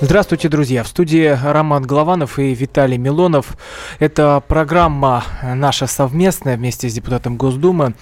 [0.00, 0.84] Здравствуйте, друзья.
[0.84, 3.58] В студии Роман Голованов и Виталий Милонов.
[3.98, 7.94] Это программа наша совместная вместе с депутатом Госдумы.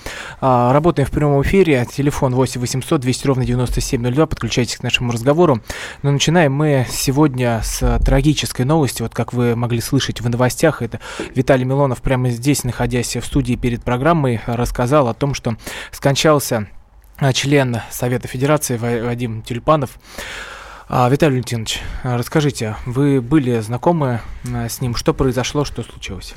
[0.42, 1.86] А, работаем в прямом эфире.
[1.90, 4.26] Телефон 8 800 200 ровно 9702.
[4.26, 5.62] Подключайтесь к нашему разговору.
[6.02, 9.00] Но начинаем мы сегодня с трагической новости.
[9.00, 11.00] Вот как вы могли слышать в новостях, это
[11.34, 15.56] Виталий Милонов прямо здесь, находясь в студии перед программой, рассказал о том, что
[15.92, 16.68] скончался
[17.32, 19.98] член Совета Федерации Вадим Тюльпанов.
[20.88, 24.94] А, Виталий Валентинович, расскажите, вы были знакомы э, с ним?
[24.94, 26.34] Что произошло, что случилось?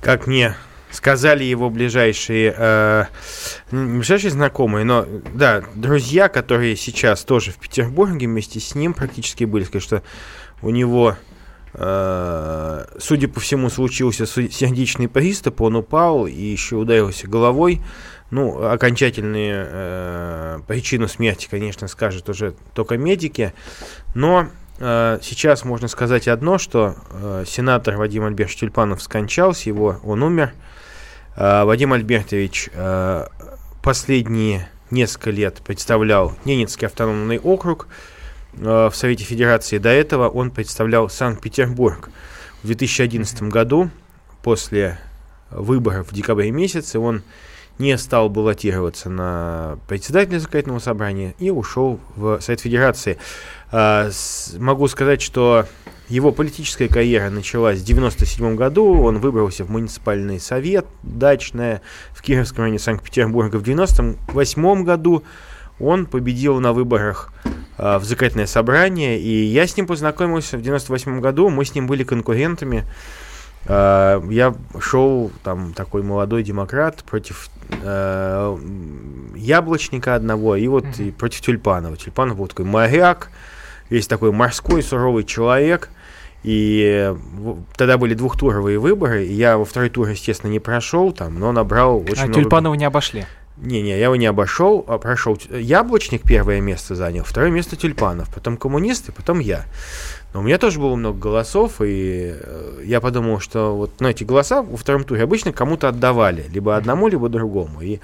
[0.00, 0.54] Как мне
[0.92, 3.04] сказали его ближайшие, э,
[3.72, 5.04] ближайшие знакомые, но
[5.34, 10.02] да, друзья, которые сейчас тоже в Петербурге вместе с ним практически были, сказать, что
[10.62, 11.16] у него,
[11.74, 17.80] э, судя по всему, случился сердечный приступ, он упал и еще ударился головой.
[18.30, 23.52] Ну, окончательные э, причину смерти, конечно, скажут уже только медики.
[24.14, 24.46] Но
[24.78, 30.52] э, сейчас можно сказать одно, что э, сенатор Вадим Альбертович Тюльпанов скончался, его, он умер.
[31.36, 33.26] Э, Вадим Альбертович э,
[33.82, 37.88] последние несколько лет представлял Ненецкий автономный округ
[38.54, 39.78] э, в Совете Федерации.
[39.78, 42.10] До этого он представлял Санкт-Петербург.
[42.62, 43.90] В 2011 году,
[44.42, 45.00] после
[45.50, 47.22] выборов в декабре месяце, он
[47.80, 53.16] не стал баллотироваться на председателя законодательного собрания и ушел в Совет Федерации.
[53.72, 54.10] А,
[54.58, 55.64] могу сказать, что
[56.08, 59.00] его политическая карьера началась в 1997 году.
[59.00, 61.80] Он выбрался в муниципальный совет дачное
[62.12, 63.56] в Кировском районе Санкт-Петербурга.
[63.56, 65.24] В 1998 году
[65.78, 67.32] он победил на выборах
[67.78, 71.48] э, в законодательное собрание, и я с ним познакомился в 1998 году.
[71.48, 72.84] Мы с ним были конкурентами.
[73.64, 77.48] Э, я шел, там, такой молодой демократ против
[77.82, 78.58] э,
[79.36, 81.08] яблочника одного и вот mm-hmm.
[81.08, 81.96] и против тюльпанова.
[81.96, 83.30] Тюльпанов был такой моряк,
[83.88, 85.90] весь такой морской суровый человек.
[86.42, 87.14] И
[87.76, 89.26] тогда были двухтуровые выборы.
[89.26, 92.40] И я во второй тур, естественно, не прошел там, но набрал очень а много...
[92.40, 93.26] Тюльпанова не обошли?
[93.58, 95.38] Не-не, я его не обошел, а прошел.
[95.50, 99.66] Яблочник первое место занял, второе место Тюльпанов, потом коммунисты, потом я.
[100.32, 104.22] Но у меня тоже было много голосов, и э, я подумал, что вот ну, эти
[104.22, 107.80] голоса во втором туре обычно кому-то отдавали, либо одному, либо другому.
[107.80, 107.98] И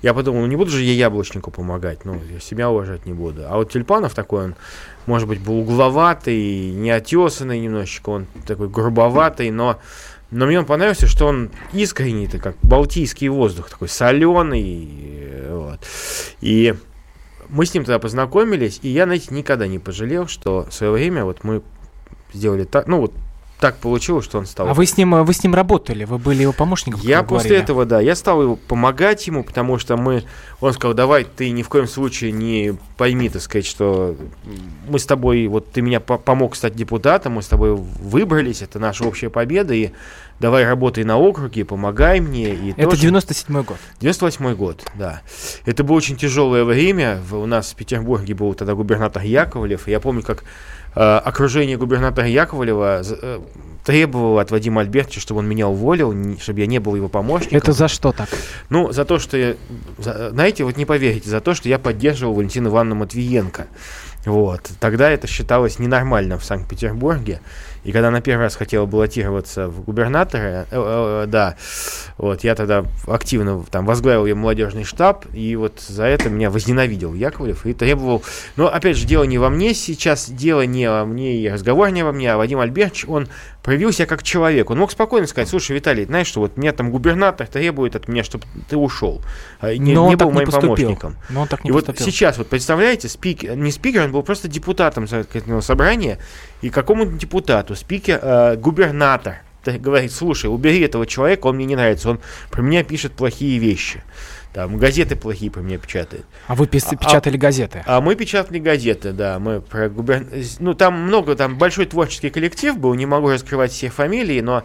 [0.00, 3.42] я подумал, ну не буду же я яблочнику помогать, ну я себя уважать не буду.
[3.46, 4.54] А вот Тюльпанов такой, он,
[5.04, 9.78] может быть, был угловатый, неотесанный немножечко, он такой грубоватый, но,
[10.30, 14.88] но мне он понравился, что он искренний, как балтийский воздух, такой соленый,
[15.50, 15.80] вот.
[16.40, 16.74] И
[17.48, 21.24] мы с ним тогда познакомились, и я, знаете, никогда не пожалел, что в свое время
[21.24, 21.62] вот мы
[22.32, 23.12] сделали так, ну вот
[23.60, 24.68] так получилось, что он стал.
[24.68, 27.00] А вы с ним, вы с ним работали, вы были его помощником?
[27.02, 27.64] Я после говорили.
[27.64, 30.24] этого, да, я стал его помогать ему, потому что мы,
[30.60, 34.14] он сказал, давай, ты ни в коем случае не пойми, так сказать, что
[34.86, 39.04] мы с тобой, вот ты меня помог стать депутатом, мы с тобой выбрались, это наша
[39.04, 39.90] общая победа, и
[40.38, 42.54] давай работай на округе, помогай мне.
[42.54, 43.08] И это тоже...
[43.08, 43.78] 97-й год.
[44.00, 45.22] 98-й год, да.
[45.64, 50.00] Это было очень тяжелое время, у нас в Петербурге был тогда губернатор Яковлев, и я
[50.00, 50.44] помню, как
[50.85, 53.40] Э, окружение губернатора Яковлева э,
[53.84, 57.58] требовало от Вадима Альбертовича, чтобы он меня уволил, чтобы я не был его помощником.
[57.58, 58.28] Это за что так?
[58.70, 59.54] Ну, за то, что я,
[59.98, 63.66] за, знаете, вот не поверите, за то, что я поддерживал Валентину Ивановну Матвиенко.
[64.24, 64.62] Вот.
[64.80, 67.40] Тогда это считалось ненормальным в Санкт-Петербурге.
[67.86, 71.54] И когда она первый раз хотела баллотироваться в губернаторы, э, э, э, да,
[72.18, 77.14] вот я тогда активно там возглавил ее молодежный штаб, и вот за это меня возненавидел
[77.14, 78.24] Яковлев и требовал.
[78.56, 82.02] Но опять же, дело не во мне сейчас, дело не во мне и разговор не
[82.02, 83.28] во мне, а Вадим Альбертович, он
[83.62, 84.70] проявил себя как человек.
[84.70, 88.24] Он мог спокойно сказать, слушай, Виталий, знаешь что, вот меня там губернатор требует от меня,
[88.24, 89.22] чтобы ты ушел,
[89.60, 91.16] а не, Но не был моим не помощником.
[91.30, 92.04] Но он так не и поступил.
[92.04, 95.06] вот сейчас, вот представляете, спикер, не спикер, он был просто депутатом
[95.60, 96.18] собрания,
[96.66, 102.10] и какому-то депутату, спикер, э, губернатор, говорит, слушай, убери этого человека, он мне не нравится,
[102.10, 102.20] он
[102.50, 104.02] про меня пишет плохие вещи.
[104.56, 106.24] Там газеты плохие про меня печатают.
[106.46, 107.82] А вы пис- а, печатали газеты?
[107.84, 109.38] А, а мы печатали газеты, да.
[109.38, 110.30] Мы про губерн...
[110.60, 114.64] Ну, там много, там большой творческий коллектив был, не могу раскрывать все фамилии, но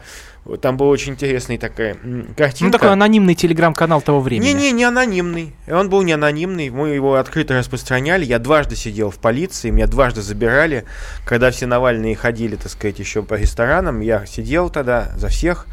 [0.62, 1.98] там была очень интересная такая
[2.38, 2.66] картинка.
[2.66, 4.54] Ну, такой анонимный телеграм-канал того времени.
[4.54, 5.54] Не-не, не анонимный.
[5.68, 6.70] Он был не анонимный.
[6.70, 8.24] Мы его открыто распространяли.
[8.24, 10.86] Я дважды сидел в полиции, меня дважды забирали.
[11.26, 15.68] Когда все Навальные ходили, так сказать, еще по ресторанам, я сидел тогда за всех.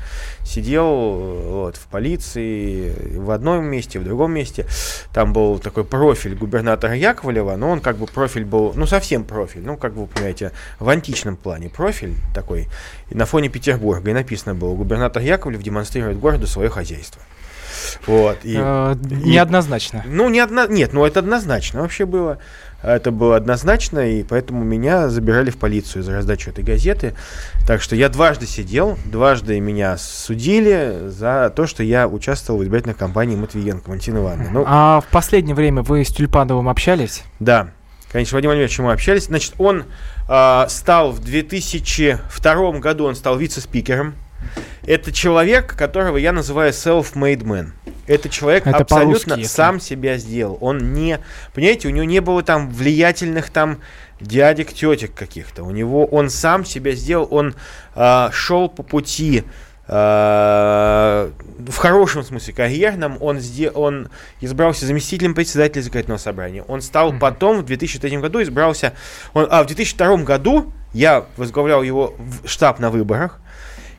[0.49, 4.67] Сидел вот, в полиции в одном месте, в другом месте.
[5.13, 9.61] Там был такой профиль губернатора Яковлева, но он как бы профиль был, ну, совсем профиль,
[9.63, 12.69] ну, как вы понимаете, в античном плане профиль такой.
[13.11, 14.09] И на фоне Петербурга.
[14.09, 14.75] И написано было.
[14.75, 17.21] Губернатор Яковлев демонстрирует городу свое хозяйство.
[18.07, 20.03] Вот, и, э, неоднозначно.
[20.07, 22.39] И, ну, не одно, нет, ну это однозначно вообще было.
[22.83, 27.15] Это было однозначно, и поэтому меня забирали в полицию за раздачу этой газеты.
[27.67, 32.95] Так что я дважды сидел, дважды меня судили за то, что я участвовал в избирательной
[32.95, 34.51] кампании Матвиенко, Валентина Ивановна.
[34.53, 37.25] Ну, а в последнее время вы с Тюльпановым общались?
[37.41, 37.71] Да,
[38.13, 39.25] конечно, Владимир Владимирович, мы общались.
[39.25, 39.85] Значит, он
[40.29, 44.15] э, стал в 2002 году, он стал вице-спикером.
[44.87, 47.73] Это человек, которого я называю self-made man.
[48.09, 50.57] Это человек Это абсолютно сам себя сделал.
[50.61, 51.21] Он не,
[51.55, 53.79] понимаете, у него не было там влиятельных там
[54.19, 55.63] дядек, тетек каких-то.
[55.63, 57.29] У него он сам себя сделал.
[57.31, 57.55] Он
[57.95, 59.45] э, шел по пути
[59.87, 63.19] э, в хорошем смысле карьерном.
[63.21, 64.09] Он, сде, он
[64.41, 66.63] избрался заместителем председателя законодательного собрания.
[66.63, 68.95] Он стал потом в 2003 году избрался.
[69.35, 72.15] Он, а в 2002 году я возглавлял его
[72.47, 73.41] штаб на выборах.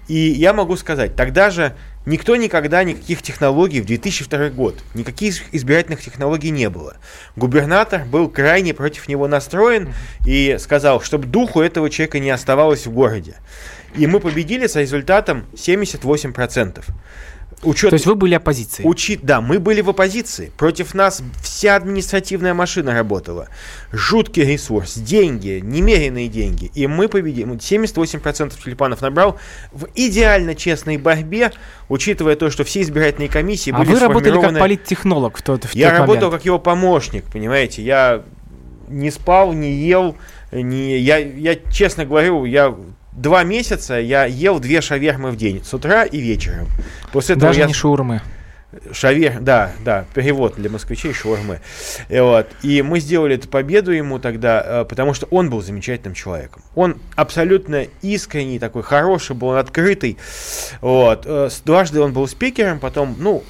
[0.08, 6.02] И я могу сказать, тогда же никто никогда никаких технологий в 2002 год, никаких избирательных
[6.02, 6.98] технологий не было.
[7.36, 9.94] Губернатор был крайне против него настроен
[10.26, 13.36] и сказал, чтобы духу этого человека не оставалось в городе.
[13.96, 16.84] И мы победили с результатом 78%.
[17.64, 18.88] Учет, То есть вы были оппозицией?
[18.88, 20.52] Учит, да, мы были в оппозиции.
[20.58, 23.50] Против нас вся административная машина работала.
[23.92, 26.72] Жуткий ресурс, деньги, немеренные деньги.
[26.74, 27.46] И мы победили.
[27.46, 29.38] 78% тюльпанов набрал
[29.74, 31.52] в идеально честной борьбе,
[31.90, 35.76] учитывая то, что все избирательные комиссии а были вы работали как политтехнолог в тот, в
[35.76, 37.84] Я тот работал как его помощник, понимаете.
[37.84, 38.24] Я
[38.88, 40.16] не спал, не ел,
[40.52, 42.76] не, я, я честно говорю, я
[43.20, 46.68] два месяца я ел две шавермы в день, с утра и вечером.
[47.12, 47.68] После этого Даже я...
[47.68, 48.22] не шаурмы.
[48.92, 51.60] Шавер, да, да, перевод для москвичей шаурмы.
[52.08, 52.48] И, вот.
[52.62, 56.62] и мы сделали эту победу ему тогда, э, потому что он был замечательным человеком.
[56.76, 60.18] Он абсолютно искренний, такой хороший был, он открытый.
[60.82, 61.24] Вот.
[61.26, 63.44] Э, дважды он был спикером, потом, ну,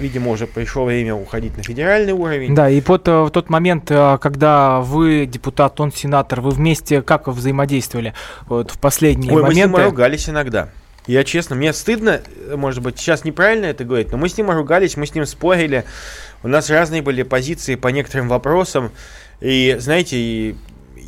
[0.00, 2.54] видимо, уже пришло время уходить на федеральный уровень.
[2.54, 7.02] Да, и вот э, в тот момент, э, когда вы депутат, он сенатор, вы вместе
[7.02, 8.14] как взаимодействовали
[8.46, 9.68] вот, в последние Ой, моменты?
[9.68, 10.68] мы с ним ругались иногда.
[11.06, 12.20] Я честно, мне стыдно,
[12.54, 15.84] может быть, сейчас неправильно это говорить, но мы с ним ругались, мы с ним спорили.
[16.42, 18.90] У нас разные были позиции по некоторым вопросам.
[19.40, 20.56] И, знаете, и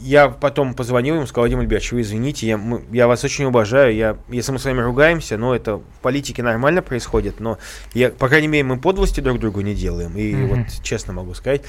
[0.03, 3.95] я потом позвонил ему, сказал, Владимир Альбертович, вы извините, я, мы, я вас очень уважаю,
[3.95, 7.59] я, если мы с вами ругаемся, но это в политике нормально происходит, но,
[7.95, 10.47] я, по крайней мере, мы подлости друг другу не делаем, и mm-hmm.
[10.47, 11.63] вот честно могу сказать,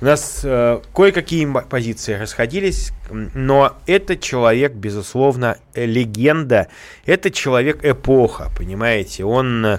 [0.00, 6.68] у нас э, кое-какие позиции расходились, но это человек, безусловно, легенда,
[7.06, 9.78] это человек эпоха, понимаете, он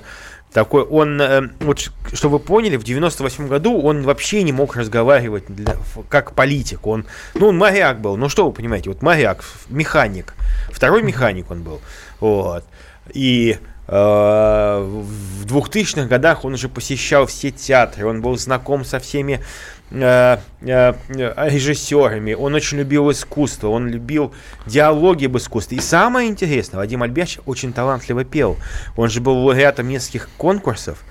[0.53, 5.45] такой, он, э, вот, чтобы вы поняли, в 98 году он вообще не мог разговаривать
[5.47, 5.77] для,
[6.09, 6.87] как политик.
[6.87, 7.05] Он,
[7.35, 10.33] ну, он моряк был, ну что вы понимаете, вот моряк, механик,
[10.71, 11.81] второй механик он был,
[12.19, 12.65] вот.
[13.13, 13.57] И
[13.87, 19.41] э, в 2000-х годах он уже посещал все театры, он был знаком со всеми
[19.91, 24.33] режиссерами, он очень любил искусство, он любил
[24.65, 25.77] диалоги об искусстве.
[25.77, 28.57] И самое интересное, Вадим Альбяч очень талантливо пел.
[28.95, 31.03] Он же был лауреатом нескольких конкурсов,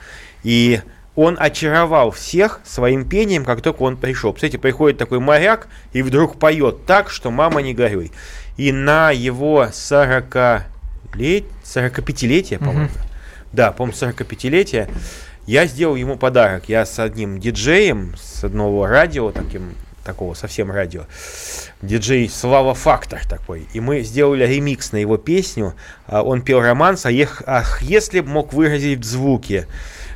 [0.43, 0.81] и
[1.15, 4.33] он очаровал всех своим пением, как только он пришел.
[4.33, 8.13] Кстати, приходит такой моряк и вдруг поет так, что мама не горюй.
[8.57, 10.65] И на его 40
[11.15, 13.01] лет, 45-летие, по-моему, mm-hmm.
[13.53, 14.89] да, по-моему, 45-летие,
[15.51, 16.69] я сделал ему подарок.
[16.69, 21.07] Я с одним диджеем, с одного радио, таким, такого совсем радио,
[21.83, 23.67] диджей Слава Фактор такой.
[23.73, 25.75] И мы сделали ремикс на его песню.
[26.07, 27.11] А, он пел романс, а
[27.47, 29.67] ах, если бы мог выразить в звуке.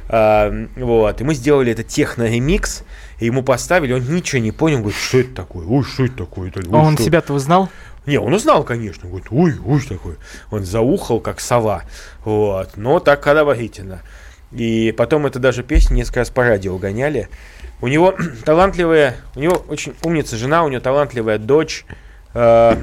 [0.08, 1.20] А, вот.
[1.20, 2.84] И мы сделали это техно-ремикс.
[3.18, 5.66] И ему поставили, он ничего не понял, говорит, что это такое?
[5.66, 6.52] Ой, что это такое?
[6.54, 7.68] Ой, а он себя-то узнал?
[8.06, 9.08] Не, он узнал, конечно.
[9.08, 10.14] Говорит, ой, ой, такой.
[10.52, 11.82] Он заухал, как сова.
[12.24, 12.76] Вот.
[12.76, 14.02] Но так кадаварительно.
[14.54, 17.28] И потом это даже песни несколько раз по радио гоняли.
[17.80, 21.84] У него талантливая, у него очень умница жена, у него талантливая дочь.
[22.34, 22.76] Э,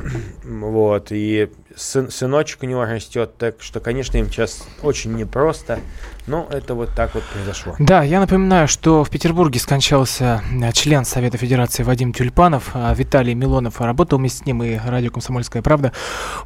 [0.43, 5.79] вот, и сын, сыночек у него растет, так что, конечно, им сейчас очень непросто,
[6.25, 7.75] но это вот так вот произошло.
[7.79, 13.33] Да, я напоминаю, что в Петербурге скончался э, член Совета Федерации Вадим Тюльпанов, а Виталий
[13.33, 15.91] Милонов работал вместе с ним, и радио «Комсомольская правда»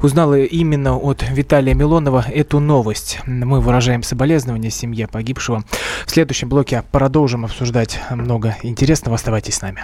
[0.01, 3.19] узнала именно от Виталия Милонова эту новость.
[3.25, 5.63] Мы выражаем соболезнования семье погибшего.
[6.05, 9.15] В следующем блоке продолжим обсуждать много интересного.
[9.15, 9.83] Оставайтесь с нами.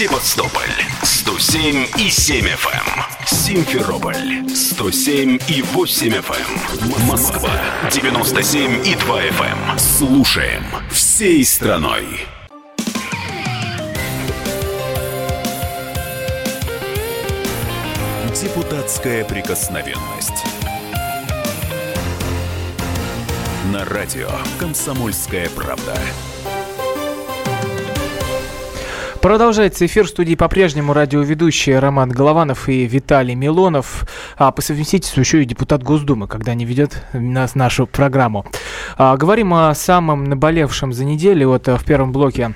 [0.00, 0.62] Севастополь
[1.02, 3.26] 107 и 7 FM.
[3.26, 7.06] Симферополь 107 и 8 FM.
[7.06, 7.50] Москва
[7.90, 9.78] 97 и 2 FM.
[9.78, 12.06] Слушаем всей страной.
[18.40, 20.46] Депутатская прикосновенность.
[23.70, 25.94] На радио «Комсомольская правда».
[29.20, 34.06] Продолжается эфир в студии по-прежнему радиоведущие Роман Голованов и Виталий Милонов,
[34.38, 38.46] а по совместительству еще и депутат Госдумы, когда не ведет нас нашу программу.
[38.96, 41.48] А, говорим о самом наболевшем за неделю.
[41.48, 42.54] Вот а, в первом блоке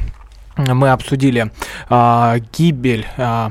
[0.57, 1.51] мы обсудили
[1.91, 3.51] а, гибель а,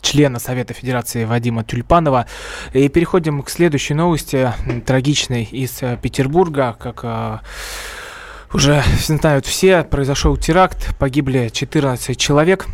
[0.00, 2.26] члена Совета Федерации Вадима Тюльпанова.
[2.72, 4.52] И переходим к следующей новости,
[4.86, 7.40] трагичной из э, Петербурга, как а,
[8.52, 12.66] уже знают все, произошел теракт, погибли 14 человек.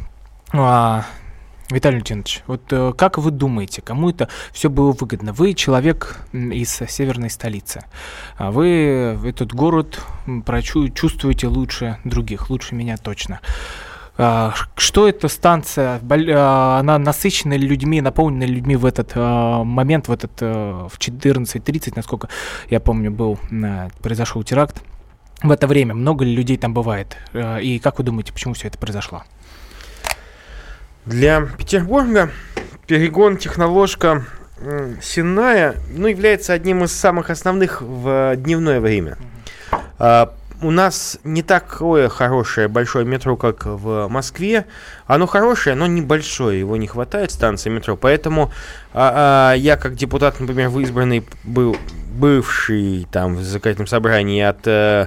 [0.52, 1.04] А,
[1.70, 5.32] Виталий Леонидович, вот э, как вы думаете, кому это все было выгодно?
[5.32, 7.84] Вы человек из северной столицы.
[8.36, 10.00] А вы этот город
[10.46, 13.40] прочу, чувствуете лучше других, лучше меня точно.
[14.16, 20.40] А, что эта станция, а, она насыщена людьми, наполнена людьми в этот момент, в этот
[20.40, 22.28] в 14.30, насколько
[22.70, 23.38] я помню, был,
[24.00, 24.82] произошел теракт
[25.42, 25.94] в это время?
[25.94, 27.16] Много ли людей там бывает?
[27.32, 29.24] Э, и как вы думаете, почему все это произошло?
[31.06, 32.30] Для Петербурга
[32.86, 34.26] перегон техноложка
[35.00, 39.16] Сенная ну, является одним из самых основных в дневное время.
[39.98, 44.66] А, у нас не такое хорошее большое метро, как в Москве.
[45.06, 47.96] Оно хорошее, но небольшое, его не хватает станции метро.
[47.96, 48.50] Поэтому
[48.92, 51.76] а, а, я, как депутат, например, избранный был
[52.18, 55.06] бывший там в законодательном собрании от э,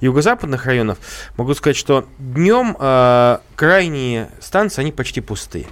[0.00, 0.98] юго-западных районов,
[1.36, 5.66] могу сказать, что днем э, крайние станции, они почти пустые.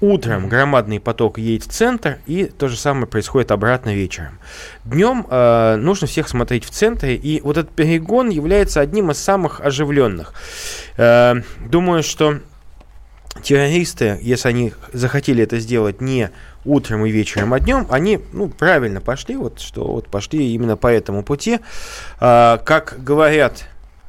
[0.00, 4.38] Утром громадный поток едет в центр, и то же самое происходит обратно вечером.
[4.84, 9.60] Днем э, нужно всех смотреть в центре, и вот этот перегон является одним из самых
[9.60, 10.34] оживленных.
[10.96, 12.40] Э, думаю, что
[13.42, 16.30] террористы, если они захотели это сделать не
[16.64, 20.88] утром и вечером, а днем, они ну, правильно пошли, вот, что вот пошли именно по
[20.88, 21.60] этому пути.
[22.20, 23.64] А, как говорят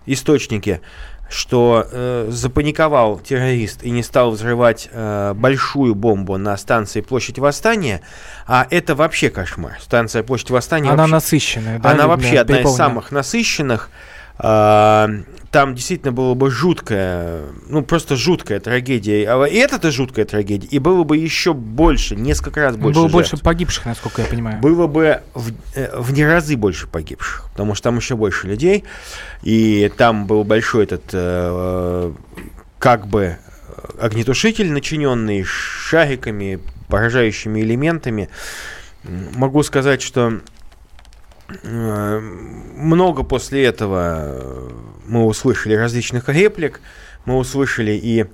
[0.06, 0.82] источники,
[1.30, 8.02] что э, запаниковал террорист и не стал взрывать э, большую бомбу на станции Площадь Восстания,
[8.46, 9.78] а это вообще кошмар.
[9.82, 10.92] Станция Площадь Восстания...
[10.92, 11.92] Она вообще, насыщенная, да?
[11.92, 13.90] Она вообще одна из самых насыщенных.
[14.38, 15.10] А,
[15.54, 19.30] там действительно было бы жуткая, ну просто жуткая трагедия.
[19.30, 20.66] А и это-то жуткая трагедия.
[20.66, 23.32] И было бы еще больше, несколько раз больше Было жертв.
[23.32, 24.60] больше погибших, насколько я понимаю.
[24.60, 28.84] Было бы в, э, в не разы больше погибших, потому что там еще больше людей.
[29.44, 32.14] И там был большой этот, э,
[32.80, 33.38] как бы,
[34.02, 38.28] огнетушитель, начиненный шариками, поражающими элементами.
[39.04, 40.40] Могу сказать, что
[41.64, 44.72] много после этого
[45.06, 46.82] мы услышали различных реплик,
[47.26, 48.26] мы услышали и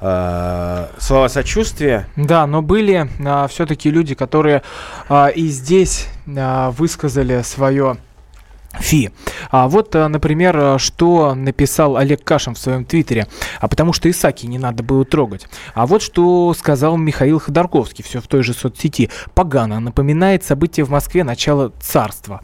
[0.00, 2.08] э, слова сочувствия.
[2.16, 4.62] Да, но были а, все-таки люди, которые
[5.08, 7.96] а, и здесь а, высказали свое
[8.80, 9.10] Фи.
[9.50, 13.26] А вот, э, например, э, что написал Олег Кашин в своем твиттере.
[13.60, 15.46] А потому что Исаки не надо было трогать.
[15.74, 19.10] А вот что сказал Михаил Ходорковский, все в той же соцсети.
[19.34, 22.40] Погано напоминает события в Москве начала царства.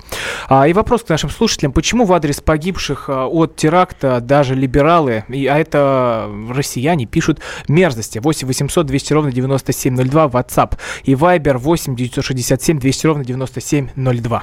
[0.48, 1.72] А, и вопрос к нашим слушателям.
[1.72, 8.18] Почему в адрес погибших э, от теракта даже либералы, и, а это россияне, пишут мерзости?
[8.18, 14.42] 8 800 200 ровно 9702 WhatsApp и Viber 8 967 200 ровно 9702.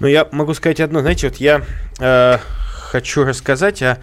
[0.00, 1.00] Ну, я могу сказать одно.
[1.00, 1.62] Знаете, вот я
[2.00, 2.38] э,
[2.90, 3.98] хочу рассказать о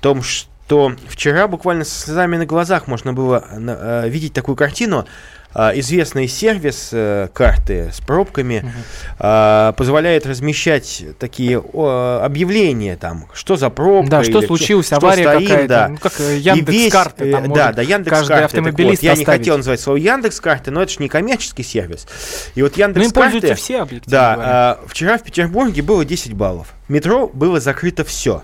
[0.00, 5.06] том, что вчера буквально с слезами на глазах можно было э, видеть такую картину.
[5.52, 8.72] А, известный сервис э, карты с пробками
[9.18, 9.74] uh-huh.
[9.74, 14.10] позволяет размещать такие объявления там, что за пробка.
[14.10, 15.68] Да, что случилось, что авария какая-то.
[15.68, 15.88] Да.
[15.88, 17.32] Ну, как э, Яндекс карты.
[17.32, 18.44] Там да, да, Яндекс каждый карты.
[18.44, 22.06] автомобилист вот, Я не хотел называть слово Яндекс карты, но это же не коммерческий сервис.
[22.54, 23.54] И вот Яндекс ну, карты.
[23.54, 26.68] все Да, а, вчера в Петербурге было 10 баллов.
[26.88, 28.42] Метро было закрыто все.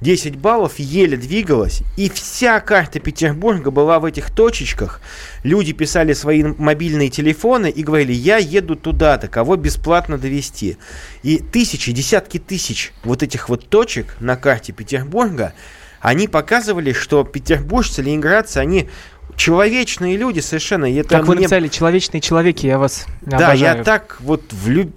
[0.00, 5.00] 10 баллов, еле двигалась, и вся карта Петербурга была в этих точечках.
[5.42, 10.76] Люди писали свои мобильные телефоны и говорили, я еду туда-то, кого бесплатно довести.
[11.24, 15.52] И тысячи, десятки тысяч вот этих вот точек на карте Петербурга,
[16.00, 18.88] они показывали, что петербуржцы, ленинградцы, они
[19.36, 20.84] человечные люди совершенно.
[20.86, 24.92] Это как вы мне- написали, человечные человеки, я вас Да, я так вот влю-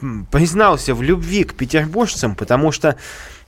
[0.00, 2.96] м, признался в любви к петербуржцам, потому что,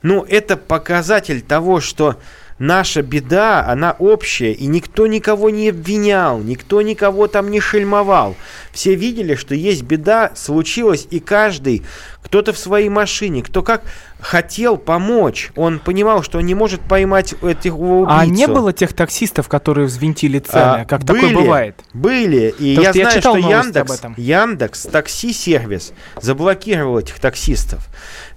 [0.01, 2.17] ну, это показатель того, что
[2.57, 8.35] наша беда, она общая, и никто никого не обвинял, никто никого там не шельмовал.
[8.71, 11.83] Все видели, что есть беда, случилось, и каждый,
[12.21, 13.83] кто-то в своей машине, кто как
[14.19, 15.51] хотел помочь.
[15.55, 18.07] Он понимал, что он не может поймать этих убийцу.
[18.09, 21.79] А не было тех таксистов, которые взвинтили цены, А, как такое были, бывает?
[21.93, 22.53] Были.
[22.59, 24.01] И Потому я что знаю, что Яндекс.
[24.17, 27.87] Яндекс такси-сервис заблокировал этих таксистов.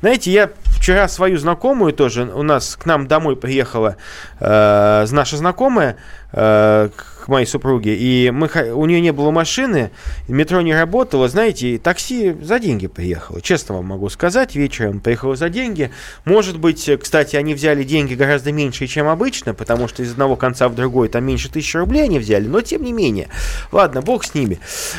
[0.00, 3.96] Знаете, я вчера свою знакомую тоже, у нас к нам домой приехала
[4.40, 5.96] э, наша знакомая
[6.32, 6.88] э,
[7.22, 9.90] к моей супруге, и мы, у нее не было машины,
[10.28, 13.40] метро не работало, знаете, и такси за деньги приехало.
[13.40, 15.90] Честно вам могу сказать, вечером приехало за деньги.
[16.24, 20.68] Может быть, кстати, они взяли деньги гораздо меньше, чем обычно, потому что из одного конца
[20.68, 23.28] в другой там меньше тысячи рублей они взяли, но тем не менее.
[23.70, 24.58] Ладно, бог с ними.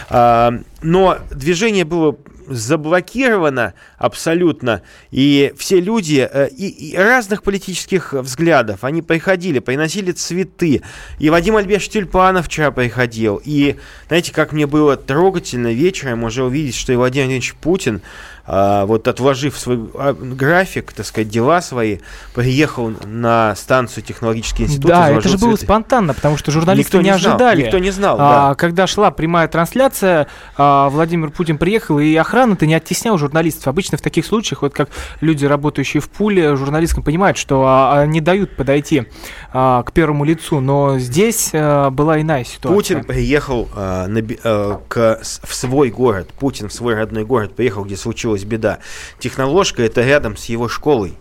[0.10, 2.16] А, но движение было
[2.48, 4.82] заблокировано абсолютно,
[5.12, 10.82] и все люди э, и, и разных политических взглядов, они приходили, приносили цветы,
[11.20, 16.76] и Вадим Альбертович Тюльпанов вчера приходил, и знаете, как мне было трогательно вечером уже увидеть,
[16.76, 18.02] что и Владимир Владимирович Путин,
[18.46, 22.00] вот отложив свой а, график, так сказать, дела свои,
[22.34, 24.88] приехал на станцию технологический институт.
[24.88, 25.66] Да, это же изложил было цветы.
[25.66, 27.62] спонтанно, потому что журналисты Никто не, не знал, ожидали.
[27.64, 28.56] никто не знал, А, да.
[28.56, 33.68] Когда шла прямая трансляция, а, Владимир Путин приехал, и охрана-то не оттеснял журналистов.
[33.68, 34.90] Обычно в таких случаях, вот как
[35.22, 39.06] люди, работающие в пуле, журналистам понимают, что а, а, не дают подойти
[39.54, 40.60] а, к первому лицу.
[40.60, 42.76] Но здесь а, была иная ситуация.
[42.76, 47.86] Путин приехал а, на а, к, в свой город, Путин в свой родной город приехал,
[47.86, 47.96] где
[48.34, 48.80] случилась беда.
[49.20, 51.18] Техноложка это рядом с его школой,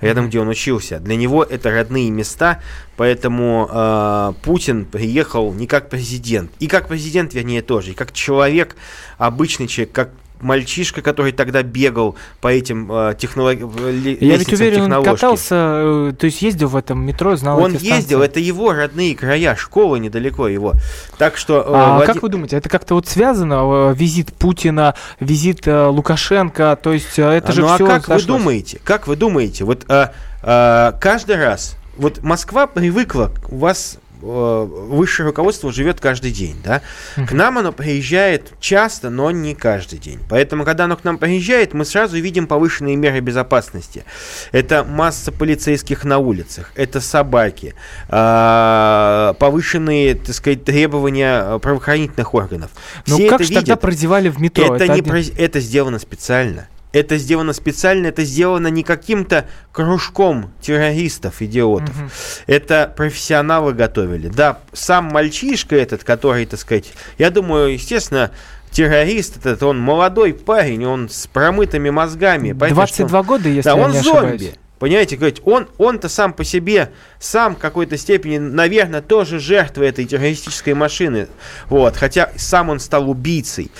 [0.00, 0.98] рядом, где он учился.
[0.98, 2.60] Для него это родные места,
[2.96, 8.76] поэтому а, Путин приехал не как президент, и как президент, вернее, тоже, и как человек,
[9.18, 10.10] обычный человек, как
[10.44, 13.58] мальчишка, который тогда бегал по этим э, технолог...
[13.58, 17.74] ле- Я ведь уверен, он катался, э, то есть ездил в этом метро, знал Он
[17.74, 20.74] ездил, это его родные края, школа недалеко его.
[21.18, 21.60] Так что...
[21.60, 25.86] э, А Влади- как вы думаете, это как-то вот связано, э, визит Путина, визит э,
[25.86, 28.80] Лукашенко, то есть э, это же ну все а как вы думаете?
[28.84, 29.64] Как вы думаете?
[29.64, 36.56] Вот а, а, каждый раз, вот Москва привыкла, вас э, высшее руководство живет каждый день,
[36.64, 36.80] да?
[37.16, 40.18] К нам оно приезжает часто, но не каждый день.
[40.30, 44.04] Поэтому, когда оно к нам приезжает, мы сразу видим повышенные меры безопасности.
[44.52, 47.74] Это масса полицейских на улицах, это собаки,
[48.08, 52.70] а, повышенные, так сказать, требования э, правоохранительных органов.
[53.06, 53.80] Ну Все как это же тогда видят.
[53.80, 54.74] продевали в метро?
[54.74, 56.68] Это, не один- произ- это сделано специально.
[56.94, 61.94] Это сделано специально, это сделано не каким-то кружком террористов, идиотов.
[61.94, 62.10] Мгм.
[62.46, 64.28] Это профессионалы готовили.
[64.28, 68.30] Да, сам мальчишка этот, который, так сказать, я думаю, естественно,
[68.70, 72.52] террорист этот, он молодой парень, он с промытыми мозгами.
[72.52, 74.18] Понятно, что он- 22 года, если да, я он не зомби.
[74.18, 74.54] ошибаюсь.
[74.78, 80.04] Понимаете, говорить, он, он-то сам по себе, сам в какой-то степени, наверное, тоже жертва этой
[80.04, 81.26] террористической машины.
[81.68, 83.70] Вот, хотя сам он стал убийцей.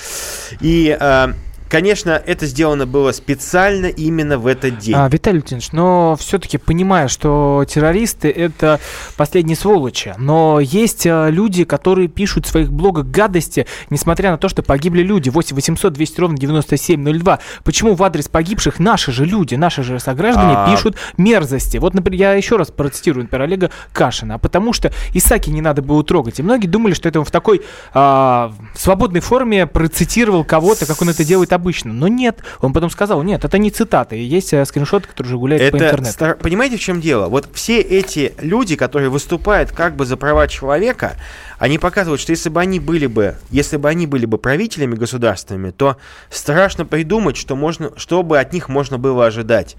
[0.60, 1.28] И, э,
[1.74, 4.94] конечно, это сделано было специально именно в этот день.
[4.96, 8.78] А, Виталий Леонидович, но все-таки понимая, что террористы это
[9.16, 14.48] последние сволочи, но есть а, люди, которые пишут в своих блогах гадости, несмотря на то,
[14.48, 15.30] что погибли люди.
[15.30, 17.40] 8 800 200 ровно 9702.
[17.64, 20.70] Почему в адрес погибших наши же люди, наши же сограждане А.
[20.70, 21.78] пишут мерзости?
[21.78, 26.04] Вот, например, я еще раз процитирую, например, Олега Кашина, потому что Исаки не надо было
[26.04, 26.38] трогать.
[26.38, 31.08] И многие думали, что это он в такой а, свободной форме процитировал кого-то, как он
[31.08, 31.63] это делает обычно.
[31.94, 34.16] Но нет, он потом сказал, нет, это не цитаты.
[34.16, 36.12] Есть э, скриншоты, которые уже гуляют по Это интернету.
[36.12, 37.28] стар- Понимаете, в чем дело?
[37.28, 41.16] Вот все эти люди, которые выступают как бы за права человека,
[41.58, 45.70] они показывают, что если бы они были бы, если бы они были бы правителями государственными,
[45.70, 45.96] то
[46.28, 49.76] страшно придумать, что можно, что бы от них можно было ожидать.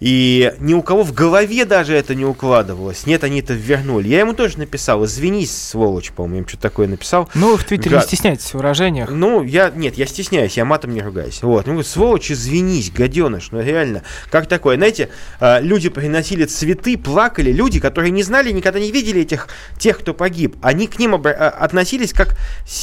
[0.00, 3.06] И ни у кого в голове даже это не укладывалось.
[3.06, 4.08] Нет, они это вернули.
[4.08, 7.28] Я ему тоже написал, извинись, сволочь, по-моему, что-то такое написал.
[7.34, 8.04] Ну, в Твиттере Гад.
[8.04, 9.10] не стесняйтесь в выражениях.
[9.10, 11.42] Ну, я, нет, я стесняюсь, я матом не ругаюсь.
[11.42, 14.02] Вот, ну, сволочь, извинись, гаденыш, ну, реально.
[14.30, 14.76] Как такое?
[14.76, 19.98] Знаете, а, люди приносили цветы, плакали, люди, которые не знали, никогда не видели этих, тех,
[19.98, 20.56] кто погиб.
[20.62, 22.36] Они к ним а, относились как,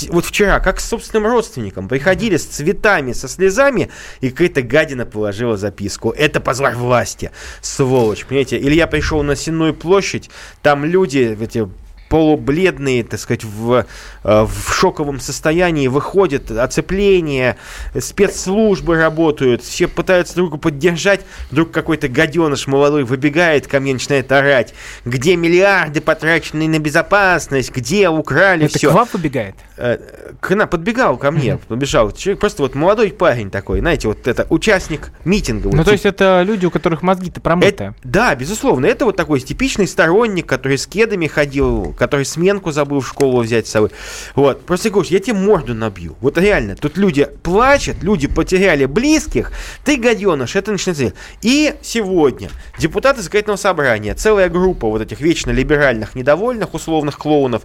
[0.09, 1.87] вот вчера, как к собственным родственникам.
[1.87, 3.89] Приходили с цветами, со слезами,
[4.21, 6.11] и какая-то гадина положила записку.
[6.11, 8.57] Это позор власти, сволочь, понимаете?
[8.57, 10.29] Или я пришел на Сенную площадь,
[10.61, 11.67] там люди, эти
[12.15, 13.85] полубледные, так сказать, в,
[14.23, 17.57] в шоковом состоянии выходят, оцепление,
[17.99, 24.31] спецслужбы работают, все пытаются друг друга поддержать, вдруг какой-то гаденыш молодой выбегает ко мне, начинает
[24.31, 24.73] орать,
[25.03, 28.91] где миллиарды потраченные на безопасность, где украли Это все.
[28.91, 29.55] к вам выбегает?
[29.75, 32.13] К, подбегал ко мне, побежал.
[32.13, 35.67] Человек просто вот молодой парень такой, знаете, вот это участник митинга.
[35.69, 37.71] Ну, вот, то есть это люди, у которых мозги-то промытые.
[37.71, 38.85] это, да, безусловно.
[38.85, 43.67] Это вот такой типичный сторонник, который с кедами ходил, который сменку забыл в школу взять
[43.67, 43.89] с собой.
[44.35, 44.63] Вот.
[44.65, 46.15] Просто говорю, я тебе морду набью.
[46.21, 46.75] Вот реально.
[46.75, 49.51] Тут люди плачут, люди потеряли близких.
[49.83, 51.13] Ты, гаденыш, это начинается.
[51.41, 57.63] И сегодня депутаты законодательного собрания, целая группа вот этих вечно либеральных, недовольных, условных клоунов,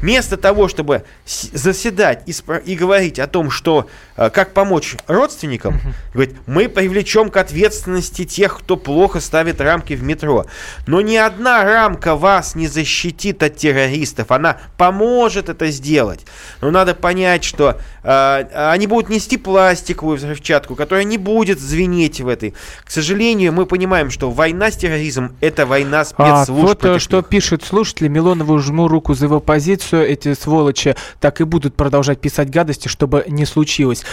[0.00, 5.80] вместо того, чтобы заседать и, и говорить о том, что э, как помочь родственникам,
[6.12, 10.46] говорит, мы привлечем к ответственности тех, кто плохо ставит рамки в метро.
[10.88, 14.30] Но ни одна рамка вас не защитит от террористов.
[14.30, 16.26] Она поможет это сделать.
[16.60, 22.28] Но надо понять, что э, они будут нести пластиковую взрывчатку, которая не будет звенеть в
[22.28, 22.54] этой.
[22.84, 26.50] К сожалению, мы понимаем, что война с терроризмом это война спецслужб.
[26.50, 27.28] А, вот э, что них.
[27.28, 28.08] пишет слушатель.
[28.08, 30.08] Милонову жму руку за его позицию.
[30.08, 34.04] Эти сволочи так и будут продолжать писать гадости, чтобы не случилось.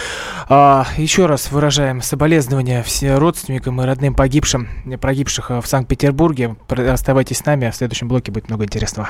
[0.50, 4.68] А, еще раз выражаем соболезнования всем родственникам и родным погибшим,
[5.00, 6.56] погибших в Санкт-Петербурге.
[6.70, 9.10] Оставайтесь с нами, в следующем блоке будет много интересного.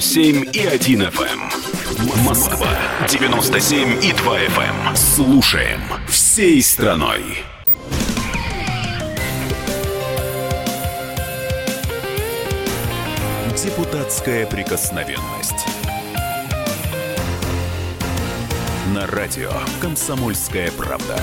[0.00, 2.24] 107 и 1 FM.
[2.24, 2.66] Москва
[3.08, 4.96] 97 и 2 FM.
[4.96, 7.20] Слушаем всей страной.
[13.62, 15.66] Депутатская прикосновенность.
[18.94, 19.52] На радио
[19.82, 21.20] «Комсомольская правда».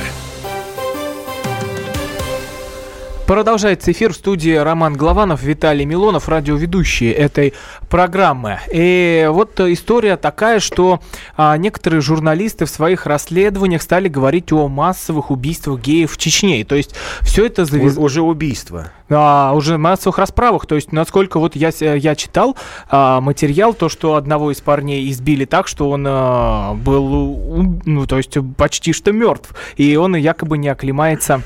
[3.30, 7.54] Продолжается эфир в студии Роман Главанов, Виталий Милонов, радиоведущие этой
[7.88, 8.58] программы.
[8.74, 11.00] И вот история такая, что
[11.38, 16.66] а, некоторые журналисты в своих расследованиях стали говорить о массовых убийствах геев в Чечне.
[16.66, 17.98] То есть все это завез...
[18.00, 18.92] Уже убийство.
[19.12, 20.66] А, уже массовых расправах.
[20.66, 22.58] То есть насколько вот я, я читал
[22.90, 28.18] а, материал, то, что одного из парней избили так, что он а, был, ну, то
[28.18, 29.54] есть почти что мертв.
[29.78, 31.44] И он якобы не оклемается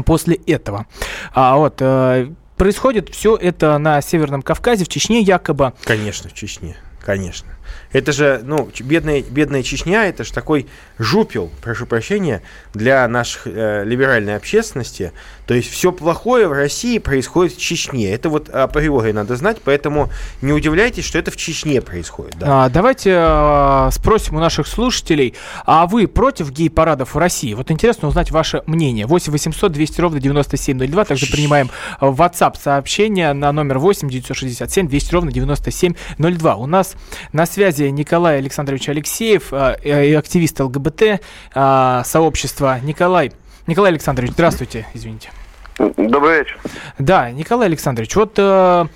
[0.00, 0.86] после этого.
[1.34, 5.74] А вот э, происходит все это на Северном Кавказе, в Чечне якобы.
[5.84, 7.48] Конечно, в Чечне, конечно.
[7.92, 10.66] Это же, ну, бедная, бедная Чечня, это же такой
[10.98, 12.42] жупел, прошу прощения,
[12.74, 15.12] для нашей э, либеральной общественности.
[15.46, 18.12] То есть все плохое в России происходит в Чечне.
[18.12, 22.36] Это вот априори надо знать, поэтому не удивляйтесь, что это в Чечне происходит.
[22.38, 22.64] Да.
[22.64, 25.34] А, давайте а, спросим у наших слушателей,
[25.66, 27.54] а вы против гей-парадов в России?
[27.54, 29.06] Вот интересно узнать ваше мнение.
[29.06, 31.04] 8 800 200 ровно 9702.
[31.04, 31.70] Также принимаем
[32.00, 36.56] WhatsApp сообщение на номер 8 967 200 ровно 9702.
[36.56, 36.94] У нас
[37.32, 39.76] на связи Николай Александрович Алексеев, а,
[40.18, 41.20] активист ЛГБТ
[41.54, 42.78] а, сообщества.
[42.82, 43.32] Николай,
[43.66, 45.30] Николай Александрович, здравствуйте, извините.
[45.78, 46.58] Добрый вечер.
[46.98, 48.86] Да, Николай Александрович, вот э,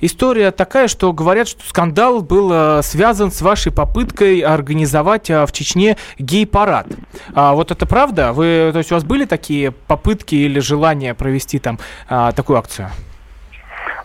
[0.00, 5.52] история такая, что говорят, что скандал был э, связан с вашей попыткой организовать э, в
[5.52, 6.86] Чечне гей-парад.
[7.34, 8.32] А вот это правда?
[8.32, 12.90] Вы, то есть у вас были такие попытки или желания провести там э, такую акцию?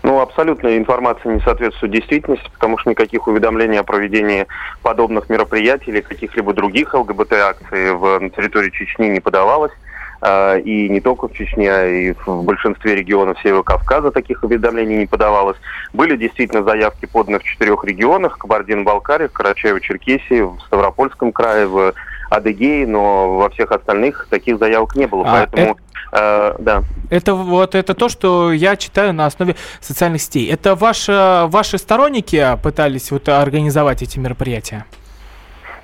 [0.03, 4.47] Ну, абсолютно информация не соответствует действительности, потому что никаких уведомлений о проведении
[4.81, 9.71] подобных мероприятий или каких-либо других ЛГБТ-акций в, на территории Чечни не подавалось.
[10.19, 14.97] А, и не только в Чечне, а и в большинстве регионов Северного Кавказа таких уведомлений
[14.97, 15.57] не подавалось.
[15.93, 21.93] Были действительно заявки поданы в четырех регионах, Кабардино-Балкарии, Карачаево-Черкесии, в Ставропольском крае, в
[22.29, 25.23] Адыгее, но во всех остальных таких заявок не было.
[25.25, 25.77] А поэтому,
[26.11, 26.83] это, э, да.
[27.09, 30.51] Это вот это то, что я читаю на основе социальных сетей.
[30.51, 34.85] Это ваши, ваши сторонники пытались вот организовать эти мероприятия?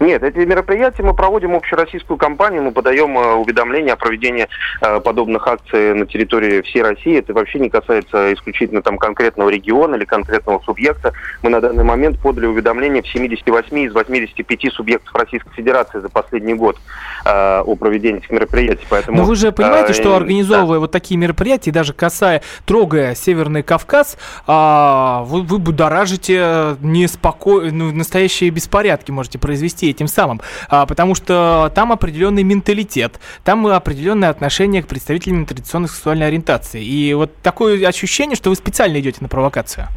[0.03, 4.49] Нет, эти мероприятия мы проводим общероссийскую кампанию, мы подаем э, уведомления о проведении
[4.81, 7.19] э, подобных акций на территории всей России.
[7.19, 11.13] Это вообще не касается исключительно там конкретного региона или конкретного субъекта.
[11.41, 16.53] Мы на данный момент подали уведомления в 78 из 85 субъектов Российской Федерации за последний
[16.53, 16.77] год
[17.25, 18.85] э, о проведении этих мероприятий.
[18.89, 20.79] Поэтому, Но вы же понимаете, что организовывая да.
[20.81, 28.49] вот такие мероприятия, даже касая, трогая Северный Кавказ, а, вы, вы будоражите неспокойно, ну, настоящие
[28.49, 34.88] беспорядки можете произвести этим самым, а, потому что там определенный менталитет, там определенное отношение к
[34.88, 36.84] представителям традиционной сексуальной ориентации.
[36.84, 39.88] И вот такое ощущение, что вы специально идете на провокацию.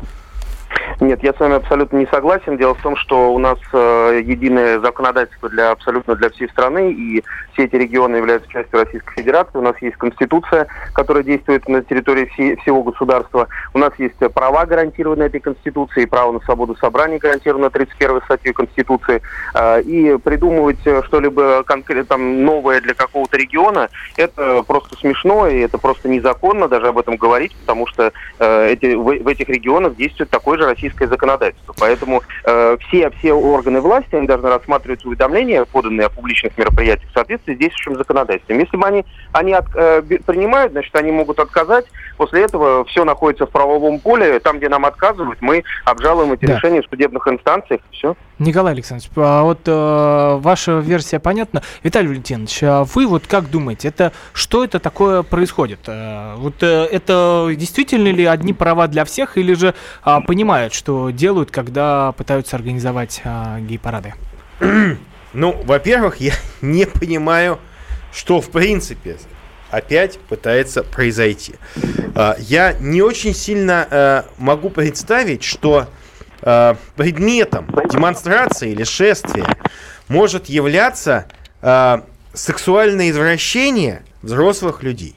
[1.00, 2.56] Нет, я с вами абсолютно не согласен.
[2.56, 7.22] Дело в том, что у нас э, единое законодательство для абсолютно для всей страны, и
[7.52, 9.58] все эти регионы являются частью Российской Федерации.
[9.58, 13.48] У нас есть Конституция, которая действует на территории все, всего государства.
[13.74, 19.22] У нас есть права, гарантированные этой Конституцией, право на свободу собрания, гарантированное 31 статьей Конституции.
[19.54, 26.08] Э, и придумывать что-либо конкретно новое для какого-то региона, это просто смешно, и это просто
[26.08, 30.58] незаконно даже об этом говорить, потому что э, эти, в, в этих регионах действует такой
[30.58, 31.74] же российское законодательство.
[31.79, 37.14] Поэтому э, все, все органы власти, они должны рассматривать уведомления, поданные о публичных мероприятиях в
[37.14, 38.59] соответствии с действующим законодательством.
[38.59, 41.87] Если бы они, они от, э, принимают, значит, они могут отказать.
[42.16, 44.38] После этого все находится в правовом поле.
[44.40, 46.57] Там, где нам отказывают, мы обжалуем эти да.
[46.57, 47.81] решения в судебных инстанциях.
[47.90, 48.16] Все.
[48.38, 51.62] Николай Александрович, а вот э, ваша версия понятна.
[51.83, 55.81] Виталий Валентинович, а вы вот как думаете, это что это такое происходит?
[55.87, 59.74] Э, вот э, это действительно ли одни права для всех, или же
[60.05, 64.14] э, понимают, что делают, когда пытаются организовать э, гей-парады?
[65.32, 66.32] Ну, во-первых, я
[66.62, 67.59] не понимаю,
[68.11, 69.18] что в принципе
[69.70, 71.56] опять пытается произойти.
[72.14, 75.88] Э, я не очень сильно э, могу представить, что
[76.42, 79.46] э, предметом демонстрации или шествия
[80.06, 81.26] может являться
[81.61, 81.98] э,
[82.35, 85.16] сексуальное извращение взрослых людей.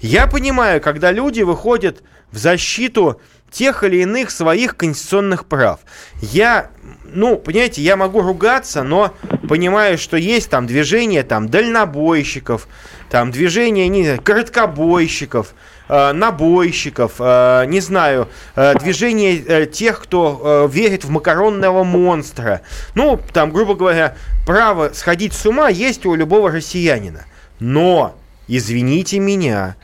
[0.00, 5.80] Я понимаю, когда люди выходят в защиту тех или иных своих конституционных прав.
[6.20, 6.70] Я,
[7.04, 9.14] ну, понимаете, я могу ругаться, но
[9.48, 12.68] понимаю, что есть там движение там дальнобойщиков,
[13.10, 15.54] там движение не короткобойщиков,
[15.88, 22.60] э, набойщиков, э, не знаю, э, движение э, тех, кто э, верит в макаронного монстра.
[22.94, 27.24] Ну, там, грубо говоря, право сходить с ума есть у любого россиянина.
[27.60, 28.14] Но,
[28.46, 29.76] извините меня,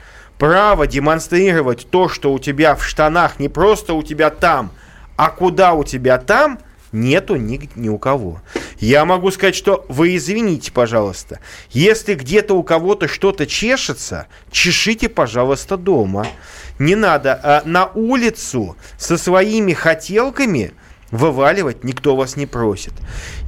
[0.44, 4.72] право демонстрировать то, что у тебя в штанах не просто у тебя там,
[5.16, 6.59] а куда у тебя там–
[6.92, 8.42] нету ни, ни у кого.
[8.78, 15.78] Я могу сказать, что вы извините, пожалуйста, если где-то у кого-то что-то чешется, чешите, пожалуйста,
[15.78, 16.26] дома.
[16.78, 20.74] Не надо а на улицу со своими хотелками
[21.11, 22.92] вываливать никто вас не просит.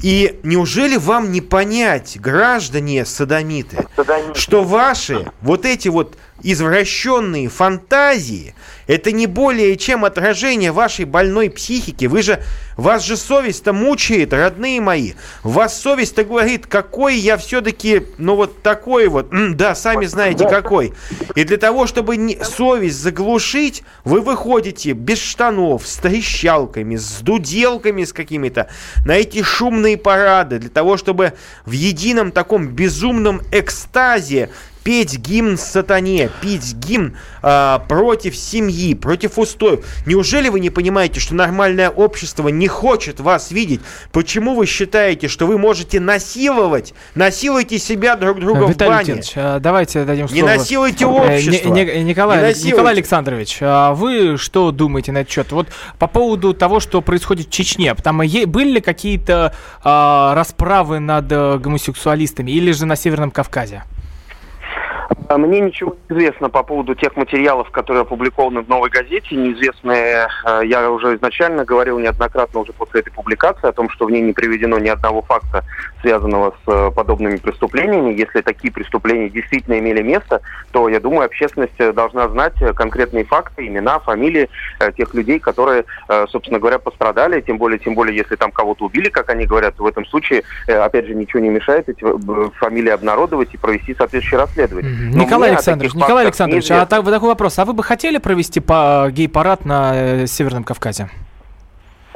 [0.03, 3.87] И неужели вам не понять, граждане садомиты,
[4.35, 8.55] что ваши вот эти вот извращенные фантазии–
[8.87, 12.05] это не более чем отражение вашей больной психики.
[12.05, 12.43] Вы же,
[12.77, 15.15] вас же совесть-то мучает, родные мои.
[15.43, 20.93] Вас совесть-то говорит, какой я все-таки, ну вот такой вот, да, сами знаете какой.
[21.35, 28.05] И для того, чтобы не, совесть заглушить, вы выходите без штанов, с трещалками, с дуделками
[28.05, 28.69] с какими-то,
[29.05, 31.33] на эти шумные парады, для того, чтобы
[31.65, 34.51] в едином таком безумном экстазе
[34.87, 39.85] петь гимн сатане, петь гимн э, против семьи, против устоев.
[40.07, 43.81] Неужели вы не понимаете, что нормальное общество не хочет вас видеть?
[44.13, 49.23] Почему вы считаете, что вы можете насиловать, насилуйте себя друг друга Виталий в бане?
[49.35, 50.41] А, давайте дадим слово.
[50.41, 51.69] Не насилуйте э, общество.
[51.71, 52.71] Не, не, Николай, не насилуйте.
[52.71, 55.51] Николай Александрович, а вы что думаете на этот счет?
[55.51, 55.67] Вот
[55.99, 61.59] по поводу того, что происходит в Чечне, там были ли какие-то а, расправы над э,
[61.59, 63.83] гомосексуалистами или же на Северном Кавказе?
[65.29, 69.35] А мне ничего не известно по поводу тех материалов, которые опубликованы в «Новой газете».
[69.35, 74.11] Неизвестные, э, я уже изначально говорил неоднократно уже после этой публикации о том, что в
[74.11, 75.65] ней не приведено ни одного факта,
[76.01, 78.13] связанного с э, подобными преступлениями.
[78.13, 83.99] Если такие преступления действительно имели место, то, я думаю, общественность должна знать конкретные факты, имена,
[83.99, 85.85] фамилии э, тех людей, которые,
[86.29, 87.41] собственно говоря, пострадали.
[87.41, 91.07] Тем более, тем более, если там кого-то убили, как они говорят, в этом случае, опять
[91.07, 92.05] же, ничего не мешает эти
[92.59, 95.16] фамилии обнародовать и провести соответствующее расследование.
[95.17, 97.59] Но Николай Александрович, Николай Александрович, а так, такой вопрос.
[97.59, 101.09] А вы бы хотели провести по гей-парад на э, Северном Кавказе?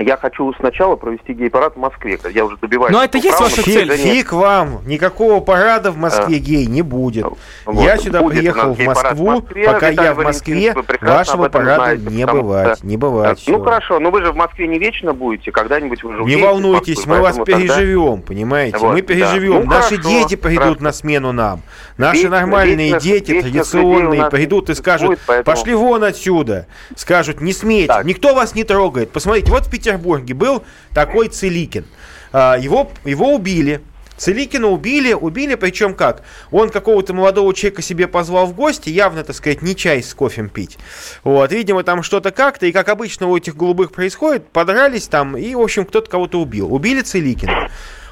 [0.00, 2.18] Я хочу сначала провести гей-парад в Москве.
[2.32, 2.92] Я уже добиваюсь.
[2.92, 3.90] Но это есть ваша цель?
[3.96, 4.80] Фиг вам!
[4.86, 7.26] Никакого парада в Москве а, гей не будет.
[7.66, 11.48] Вот, я сюда будет приехал в Москву, в Москве, пока Виталий я в Москве, вашего
[11.48, 12.86] парада знаете, не бывать, что...
[12.86, 13.44] не бывать.
[13.46, 16.98] Ну хорошо, но вы же в Москве не вечно будете, когда-нибудь вы же Не волнуйтесь,
[16.98, 18.26] Москвы, мы вас переживем, тогда...
[18.26, 18.78] понимаете?
[18.78, 19.60] Вот, мы переживем.
[19.60, 19.64] Да.
[19.64, 20.84] Ну, Наши хорошо, дети придут хорошо.
[20.84, 21.62] на смену нам.
[21.96, 25.56] Наши вечно, нормальные вечно, дети, вечно традиционные, придут и скажут, будет, поэтому...
[25.56, 26.66] пошли вон отсюда.
[26.96, 29.10] Скажут, не смейте, никто вас не трогает.
[29.10, 30.62] Посмотрите, вот в Петербурге был
[30.94, 31.84] такой Целикин.
[32.32, 33.80] А, его, его убили.
[34.16, 36.22] Целикина убили, убили, причем как?
[36.50, 40.50] Он какого-то молодого человека себе позвал в гости, явно, так сказать, не чай с кофем
[40.50, 40.76] пить.
[41.24, 45.54] Вот, видимо, там что-то как-то, и как обычно у этих голубых происходит, подрались там, и,
[45.54, 46.72] в общем, кто-то кого-то убил.
[46.72, 47.70] Убили Целикина.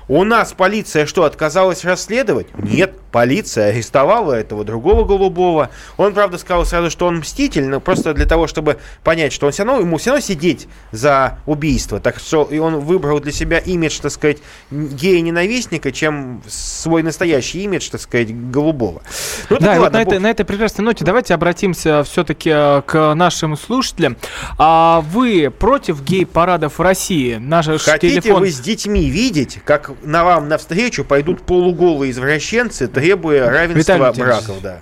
[0.08, 2.46] У нас полиция что, отказалась расследовать?
[2.56, 5.70] Нет, полиция арестовала этого другого голубого.
[5.98, 9.52] Он, правда, сказал сразу, что он мститель, но просто для того, чтобы понять, что он
[9.52, 12.00] все равно, ему все равно сидеть за убийство.
[12.00, 14.38] Так что и он выбрал для себя имидж, так сказать,
[14.70, 19.02] гея-ненавистника, чем свой настоящий имидж, так сказать, голубого.
[19.50, 23.14] Ну, да, и вот на, этой, на этой прекрасной ноте давайте обратимся все-таки э, к
[23.14, 24.16] нашим слушателям.
[24.56, 27.36] А вы против гей-парадов в России?
[27.36, 28.40] Наш Хотите телефон...
[28.40, 34.60] вы с детьми видеть, как на вам навстречу пойдут полуголые извращенцы, требуя равенства Виталий браков.
[34.62, 34.80] Да.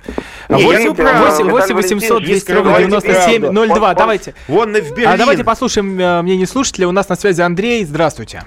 [0.48, 3.94] 8 800 200 97 02.
[3.94, 4.35] Давайте.
[4.48, 5.09] Вон в Берлин.
[5.09, 6.88] А давайте послушаем э, мнение слушателя.
[6.88, 7.85] У нас на связи Андрей.
[7.85, 8.44] Здравствуйте.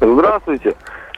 [0.00, 0.74] Здравствуйте.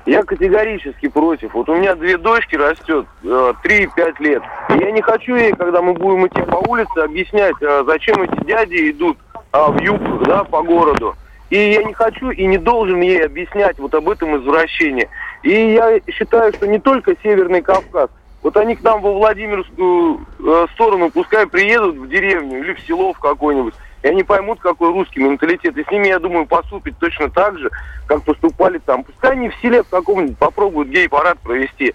[0.07, 1.55] Я категорически против.
[1.55, 4.43] Вот у меня две дочки растет, 3-5 э, лет.
[4.71, 8.91] я не хочу ей, когда мы будем идти по улице, объяснять, э, зачем эти дяди
[8.91, 9.19] идут
[9.53, 11.15] а, в юбках, да, по городу.
[11.51, 15.09] И я не хочу и не должен ей объяснять вот об этом извращении.
[15.43, 18.09] И я считаю, что не только Северный Кавказ,
[18.43, 23.13] вот они к нам во Владимирскую э, сторону пускай приедут в деревню или в село
[23.13, 25.77] в какое-нибудь, и они поймут, какой русский менталитет.
[25.77, 27.69] И с ними, я думаю, поступить точно так же,
[28.07, 29.05] как поступали там.
[29.05, 31.95] Пускай они в селе в каком-нибудь попробуют гей-парад провести.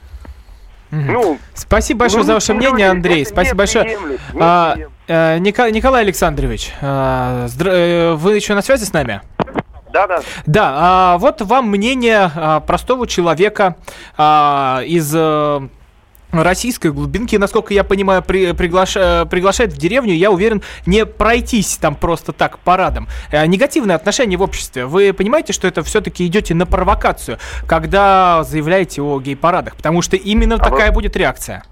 [0.91, 3.25] Ну, Спасибо большое ну, за ваше мнение, Андрей.
[3.25, 3.97] Спасибо большое.
[4.39, 9.21] А, Николай Александрович, а, э, вы еще на связи с нами?
[9.95, 10.21] Да, да.
[10.45, 13.77] Да, а, вот вам мнение а, простого человека
[14.17, 15.15] а, из
[16.31, 21.95] российской глубинки, насколько я понимаю, при, приглаша, приглашает в деревню, я уверен, не пройтись там
[21.95, 23.07] просто так парадом.
[23.31, 24.85] Негативное отношение в обществе.
[24.85, 29.77] Вы понимаете, что это все-таки идете на провокацию, когда заявляете о гей-парадах?
[29.77, 30.95] Потому что именно а такая вы...
[30.95, 31.63] будет реакция.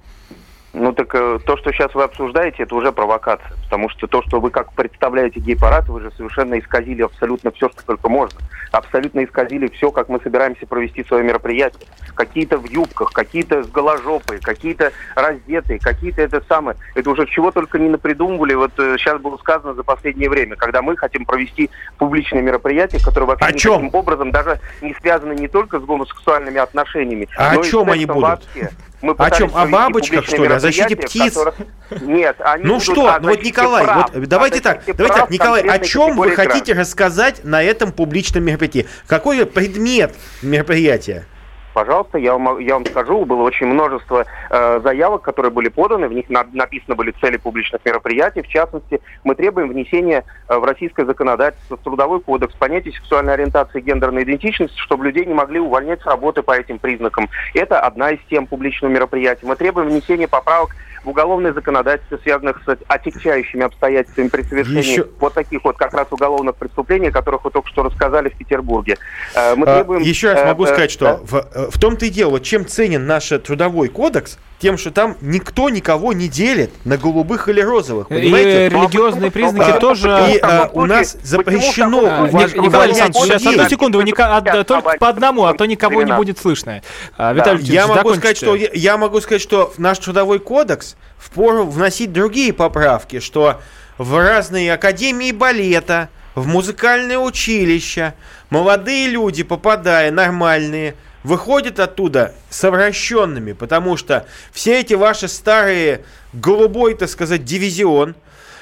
[0.73, 3.55] Ну так э, то, что сейчас вы обсуждаете, это уже провокация.
[3.63, 7.85] Потому что то, что вы как представляете гей-парад, вы же совершенно исказили абсолютно все, что
[7.85, 8.39] только можно.
[8.71, 11.87] Абсолютно исказили все, как мы собираемся провести свое мероприятие.
[12.15, 16.75] Какие-то в юбках, какие-то с голожопой, какие-то раздетые, какие-то это самое.
[16.95, 18.55] Это уже чего только не напридумывали.
[18.55, 23.27] Вот э, сейчас было сказано за последнее время, когда мы хотим провести публичное мероприятие, которое
[23.27, 23.89] вообще о никаким чем?
[23.93, 28.23] образом даже не связано не только с гомосексуальными отношениями, а но о чем они будут?
[28.23, 28.71] Вообще.
[29.03, 29.51] Мы о чем?
[29.53, 30.53] О бабочках, что ли?
[30.53, 31.33] О защите птиц?
[31.33, 31.55] Которых...
[32.01, 35.77] Нет, они Ну что, ну вот Николай, прав, вот давайте так, давайте так, Николай, о
[35.79, 38.87] чем вы хотите рассказать на этом публичном мероприятии?
[39.05, 41.25] Какой предмет мероприятия?
[41.73, 46.13] Пожалуйста, я вам, я вам скажу, было очень множество э, заявок, которые были поданы, в
[46.13, 48.41] них на, написаны были цели публичных мероприятий.
[48.41, 53.79] В частности, мы требуем внесения э, в российское законодательство, в трудовой кодекс, понятие сексуальной ориентации
[53.79, 57.29] и гендерной идентичности, чтобы людей не могли увольнять с работы по этим признакам.
[57.55, 59.45] Это одна из тем публичного мероприятия.
[59.47, 65.07] Мы требуем внесения поправок в уголовное законодательство, связанных с отягчающими обстоятельствами при совершении Еще...
[65.19, 68.97] вот таких вот как раз уголовных преступлений, о которых вы только что рассказали в Петербурге.
[69.35, 70.01] Э, мы а, требуем...
[70.01, 71.19] Еще раз могу э, сказать, что да?
[71.21, 75.67] в, э, в том-то и дело, чем ценен наш трудовой кодекс, тем, что там никто
[75.67, 78.07] никого не делит на голубых или розовых.
[78.07, 78.67] Понимаете?
[78.67, 80.07] И религиозные признаки а, тоже.
[80.31, 82.55] И а, у нас запрещено уважать.
[82.55, 86.13] Николай Александрович, сейчас одну секунду, вы нико, от, только по одному, а то никого не
[86.13, 86.81] будет слышно.
[87.17, 87.73] А, Виталий да.
[87.73, 92.13] я могу сказать, что я, я могу сказать, что в наш трудовой кодекс впору вносить
[92.13, 93.59] другие поправки, что
[93.97, 98.13] в разные академии балета, в музыкальное училище
[98.49, 107.09] молодые люди, попадая нормальные, выходят оттуда совращенными, потому что все эти ваши старые голубой, так
[107.09, 108.15] сказать, дивизион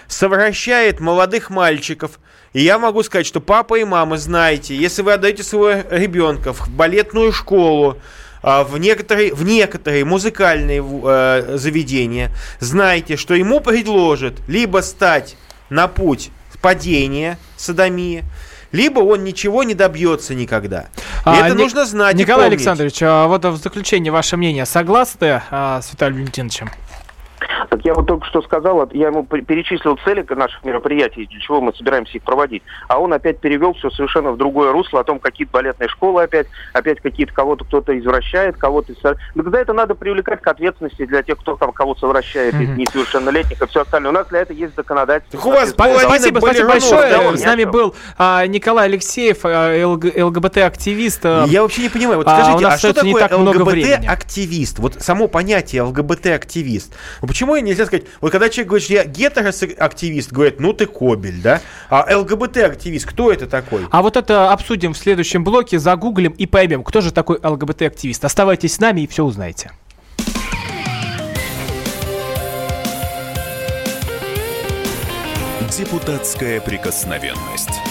[0.08, 2.20] совращает молодых мальчиков.
[2.54, 6.70] И я могу сказать, что папа и мама, знаете, если вы отдаете своего ребенка в
[6.70, 7.98] балетную школу,
[8.44, 15.38] а, в некоторые, в некоторые музыкальные э, заведения, знайте, что ему предложат либо стать
[15.70, 18.24] на путь падения, садомии,
[18.72, 20.86] либо он ничего не добьется никогда.
[21.26, 22.16] А, это Ник- нужно знать.
[22.16, 26.70] Николай Александрович, а вот в заключение ваше мнение, согласны а, с Виталием Валентиновичем?
[27.70, 31.74] Так я вот только что сказал, я ему перечислил цели наших мероприятий, для чего мы
[31.74, 32.64] собираемся их проводить.
[32.88, 36.48] А он опять перевел все совершенно в другое русло, о том, какие-то балетные школы опять,
[36.74, 38.94] опять какие-то кого-то кто-то извращает, кого-то...
[39.36, 42.76] Ну, тогда это надо привлекать к ответственности для тех, кто там кого-то совращает, mm-hmm.
[42.76, 44.12] несовершеннолетних и все остальное.
[44.12, 45.38] У нас для этого есть законодательство.
[45.48, 47.38] У вас спасибо, спасибо большое.
[47.38, 51.26] С нами был а, Николай Алексеев, а, ЛГБТ-активист.
[51.26, 54.80] А, я вообще не понимаю, вот а, скажите, а, а что такое ЛГБТ-активист?
[54.80, 56.94] Вот само понятие ЛГБТ-активист.
[57.22, 61.42] Ну, почему нельзя сказать, вот когда человек говорит, что я гетероактивист, говорит, ну ты кобель,
[61.42, 61.62] да?
[61.90, 63.86] А ЛГБТ-активист, кто это такой?
[63.92, 68.24] А вот это обсудим в следующем блоке, загуглим и поймем, кто же такой ЛГБТ-активист.
[68.24, 69.72] Оставайтесь с нами и все узнаете.
[75.78, 77.91] Депутатская прикосновенность.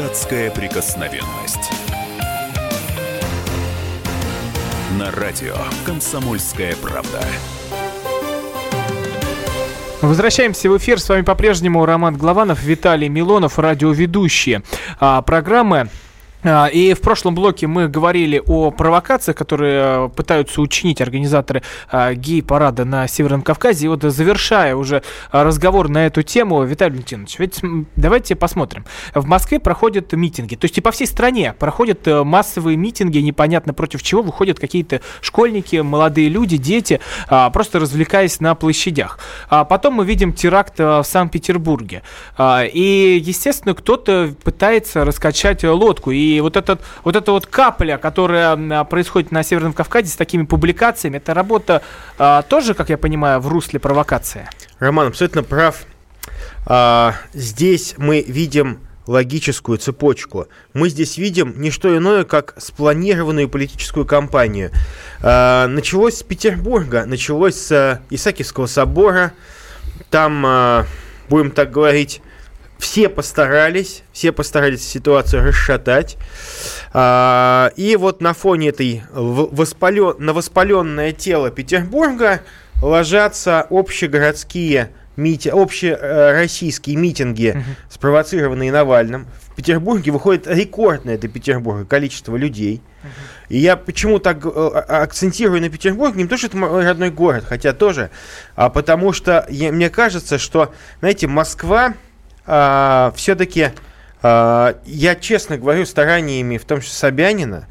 [0.00, 1.70] Депутатская прикосновенность.
[4.98, 7.22] На радио «Комсомольская правда».
[10.00, 10.98] Возвращаемся в эфир.
[10.98, 14.62] С вами по-прежнему Роман Главанов, Виталий Милонов, радиоведущие
[14.98, 15.90] а, программы
[16.44, 22.84] и в прошлом блоке мы говорили о провокациях, которые э, пытаются учинить организаторы а, гей-парада
[22.84, 23.86] на Северном Кавказе.
[23.86, 27.60] И вот завершая уже разговор на эту тему, Виталий Валентинович, ведь
[27.96, 28.84] давайте посмотрим.
[29.14, 33.74] В Москве проходят митинги, то есть и по всей стране проходят э, массовые митинги, непонятно
[33.74, 39.18] против чего выходят какие-то школьники, молодые люди, дети, а, просто развлекаясь на площадях.
[39.48, 42.02] Потом мы видим теракт э, в Санкт-Петербурге.
[42.40, 46.10] И, естественно, кто-то пытается раскачать лодку.
[46.10, 50.44] И и вот, этот, вот эта вот капля, которая происходит на Северном Кавказе с такими
[50.44, 51.82] публикациями, это работа
[52.18, 54.48] а, тоже, как я понимаю, в русле провокации?
[54.78, 55.84] Роман абсолютно прав.
[56.66, 60.46] А, здесь мы видим логическую цепочку.
[60.72, 64.70] Мы здесь видим не что иное, как спланированную политическую кампанию.
[65.20, 69.32] А, началось с Петербурга, началось с Исаакиевского собора.
[70.10, 70.86] Там, а,
[71.28, 72.22] будем так говорить,
[72.80, 76.16] все постарались, все постарались ситуацию расшатать.
[76.92, 82.40] А, и вот на фоне этой воспален, на воспаленное тело Петербурга
[82.82, 87.62] ложатся общегородские мити, общероссийские митинги, угу.
[87.90, 89.26] спровоцированные Навальным.
[89.52, 92.80] В Петербурге выходит рекордное для Петербурга количество людей.
[93.02, 93.10] Угу.
[93.50, 97.10] И я почему так э, а, акцентирую на Петербург, не то, что это мой родной
[97.10, 98.10] город, хотя тоже,
[98.56, 101.94] а потому что я, мне кажется, что, знаете, Москва
[103.14, 103.70] все-таки,
[104.22, 107.66] а, я честно говорю, стараниями, в том числе Собянина,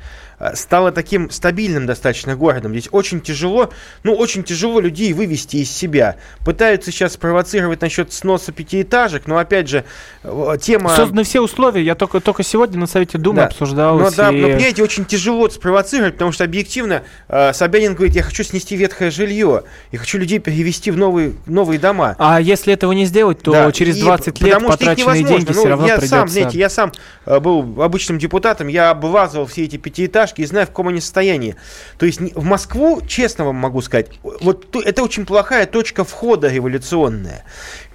[0.54, 2.72] стало таким стабильным достаточно городом.
[2.72, 3.70] Здесь очень тяжело,
[4.04, 6.16] ну, очень тяжело людей вывести из себя.
[6.46, 9.84] Пытаются сейчас провоцировать насчет сноса пятиэтажек, но, опять же,
[10.24, 10.96] э, тема...
[10.96, 13.46] Созданы все условия, я только, только сегодня на Совете Думы да.
[13.46, 14.00] обсуждал.
[14.00, 18.44] Но, да, но, понимаете, очень тяжело спровоцировать, потому что, объективно, э, Собянин говорит, я хочу
[18.44, 22.16] снести ветхое жилье, я хочу людей перевести в новые, новые дома.
[22.18, 25.88] А если этого не сделать, то да, через 20 лет потраченные деньги ну, все равно
[25.88, 26.16] я придется...
[26.16, 26.92] Сам, знаете, я сам
[27.26, 31.56] был обычным депутатом, я обвазывал все эти пятиэтажки, бумажки и знаю, в каком они состоянии.
[31.98, 37.44] То есть в Москву, честно вам могу сказать, вот это очень плохая точка входа революционная.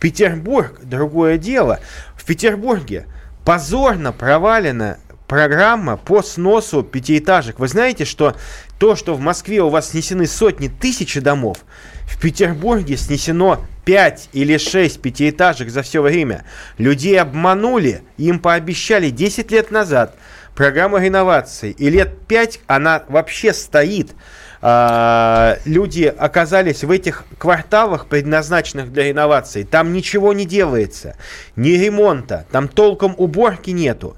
[0.00, 1.80] Петербург, другое дело.
[2.16, 3.06] В Петербурге
[3.44, 7.58] позорно провалена программа по сносу пятиэтажек.
[7.58, 8.34] Вы знаете, что
[8.78, 11.58] то, что в Москве у вас снесены сотни тысяч домов,
[12.06, 16.44] в Петербурге снесено 5 или 6 пятиэтажек за все время.
[16.78, 20.16] Людей обманули, им пообещали 10 лет назад–
[20.54, 21.70] программа реновации.
[21.72, 24.12] И лет пять она вообще стоит.
[24.66, 29.62] А, люди оказались в этих кварталах, предназначенных для реновации.
[29.62, 31.16] Там ничего не делается.
[31.54, 32.46] Ни ремонта.
[32.50, 34.16] Там толком уборки нету.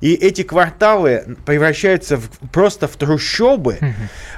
[0.00, 3.78] И эти кварталы превращаются в, просто в трущобы.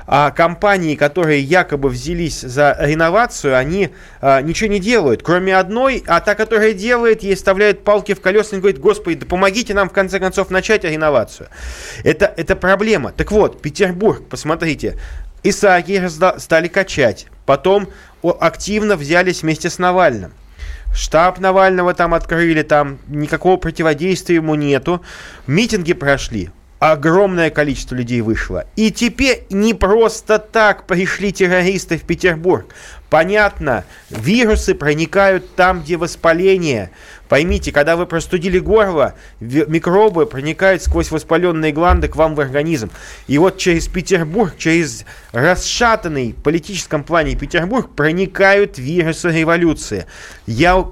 [0.07, 3.91] А компании, которые якобы взялись за реновацию, они
[4.21, 8.57] а, ничего не делают, кроме одной, а та, которая делает, ей вставляет палки в колеса
[8.57, 11.49] и говорит, господи, да помогите нам в конце концов начать реновацию.
[12.03, 13.13] Это, это проблема.
[13.13, 14.99] Так вот, Петербург, посмотрите,
[15.43, 16.09] Исааки
[16.39, 17.89] стали качать, потом
[18.23, 20.33] активно взялись вместе с Навальным.
[20.95, 25.03] Штаб Навального там открыли, там никакого противодействия ему нету.
[25.47, 28.65] Митинги прошли, огромное количество людей вышло.
[28.77, 32.67] И теперь не просто так пришли террористы в Петербург.
[33.11, 36.91] Понятно, вирусы проникают там, где воспаление.
[37.29, 42.91] Поймите, когда вы простудили горло, микробы проникают сквозь воспаленные гланды к вам в организм.
[43.29, 50.07] И вот через Петербург, через расшатанный в политическом плане Петербург проникают вирусы революции.
[50.47, 50.85] Я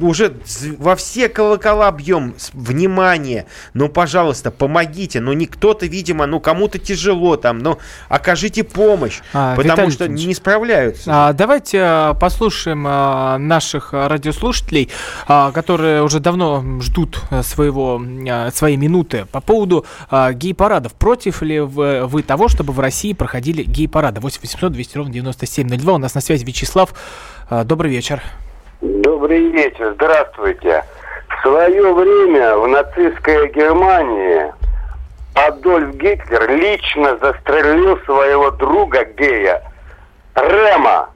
[0.00, 0.36] уже
[0.78, 2.36] во все колокола бьем.
[2.52, 3.46] Внимание!
[3.74, 5.18] Ну, пожалуйста, помогите.
[5.18, 7.58] Ну, не кто-то, видимо, ну, кому-то тяжело там.
[7.58, 9.20] Ну, окажите помощь.
[9.32, 11.10] А, потому Виталий что не справляются.
[11.12, 14.90] А, давайте а, послушаем а, наших радиослушателей,
[15.28, 20.94] а, которые уже давно ждут э, своего, э, своей минуты по поводу э, гей-парадов.
[20.94, 24.20] Против ли вы, того, чтобы в России проходили гей-парады?
[24.20, 25.94] 8 800 200 ровно 9702.
[25.94, 26.90] У нас на связи Вячеслав.
[27.64, 28.22] Добрый вечер.
[28.80, 29.92] Добрый вечер.
[29.94, 30.84] Здравствуйте.
[31.28, 34.52] В свое время в нацистской Германии
[35.34, 39.62] Адольф Гитлер лично застрелил своего друга гея
[40.34, 41.10] Рема.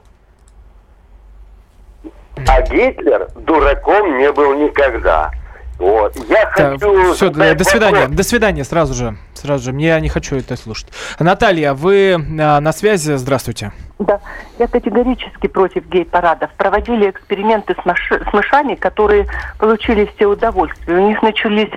[2.47, 5.31] А Гитлер дураком не был никогда.
[5.77, 6.15] Вот.
[6.29, 7.13] Я хочу...
[7.13, 8.01] Все, до, до свидания.
[8.01, 8.17] Вопрос.
[8.17, 9.17] До свидания сразу же.
[9.33, 9.71] Сразу же.
[9.73, 10.87] Мне не хочу это слушать.
[11.19, 13.13] Наталья, вы а, на связи.
[13.15, 13.71] Здравствуйте.
[13.99, 14.19] Да,
[14.57, 16.49] я категорически против гей-парадов.
[16.57, 18.09] Проводили эксперименты с, маш...
[18.09, 19.27] с мышами, которые
[19.59, 20.97] получили все удовольствие.
[20.97, 21.71] У них начались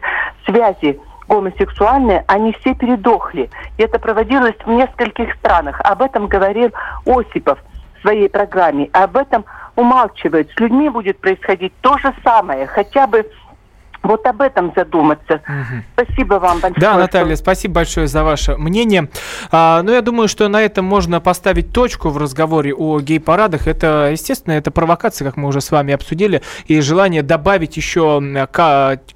[0.44, 3.50] связи гомосексуальные, они все передохли.
[3.76, 5.80] И это проводилось в нескольких странах.
[5.84, 6.70] Об этом говорил
[7.04, 7.59] Осипов
[7.98, 8.88] в своей программе.
[8.92, 9.44] Об этом
[9.78, 10.50] умалчивает.
[10.56, 13.24] С людьми будет происходить то же самое, хотя бы
[14.02, 15.34] вот об этом задуматься.
[15.46, 16.04] Угу.
[16.04, 16.80] Спасибо вам большое.
[16.80, 17.44] Да, Наталья, что...
[17.44, 19.08] спасибо большое за ваше мнение.
[19.50, 23.66] А, ну, я думаю, что на этом можно поставить точку в разговоре о гей-парадах.
[23.66, 28.20] Это, естественно, это провокация, как мы уже с вами обсудили, и желание добавить еще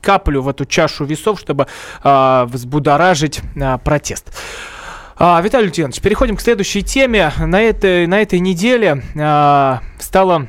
[0.00, 1.66] каплю в эту чашу весов, чтобы
[2.02, 4.32] а, взбудоражить а, протест.
[5.24, 7.32] А, Виталий Лютинович, переходим к следующей теме.
[7.38, 10.48] На этой, на этой неделе а, стало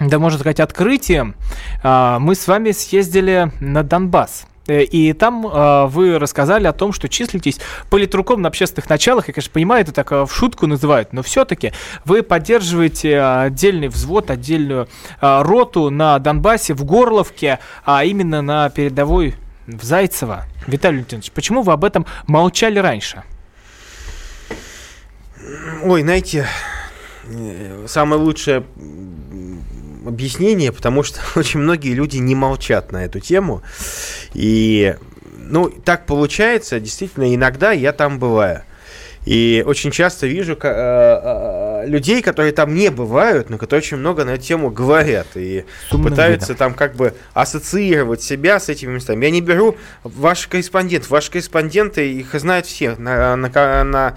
[0.00, 1.36] да, можно сказать, открытием.
[1.84, 4.46] А, мы с вами съездили на Донбасс.
[4.66, 9.28] Э, и там э, вы рассказали о том, что числитесь политруком на общественных началах.
[9.28, 11.72] Я, конечно, понимаю, это так э, в шутку называют, но все-таки
[12.04, 14.88] вы поддерживаете отдельный взвод, отдельную
[15.20, 19.36] э, роту на Донбассе, в Горловке, а именно на передовой
[19.68, 20.46] в Зайцево.
[20.66, 23.22] Виталий Леонидович, почему вы об этом молчали раньше?
[25.82, 26.46] Ой, знаете,
[27.86, 28.64] самое лучшее
[30.06, 33.62] объяснение, потому что очень многие люди не молчат на эту тему.
[34.32, 34.96] И,
[35.36, 38.64] ну, так получается, действительно, иногда я там бываю.
[39.24, 44.24] И очень часто вижу э, э, людей, которые там не бывают, но которые очень много
[44.24, 46.56] на эту тему говорят и Сумным пытаются видом.
[46.58, 49.24] там как бы ассоциировать себя с этими местами.
[49.24, 51.10] Я не беру ваших корреспондентов.
[51.10, 52.96] Ваши корреспонденты, их знают все.
[52.96, 54.14] На, на, на,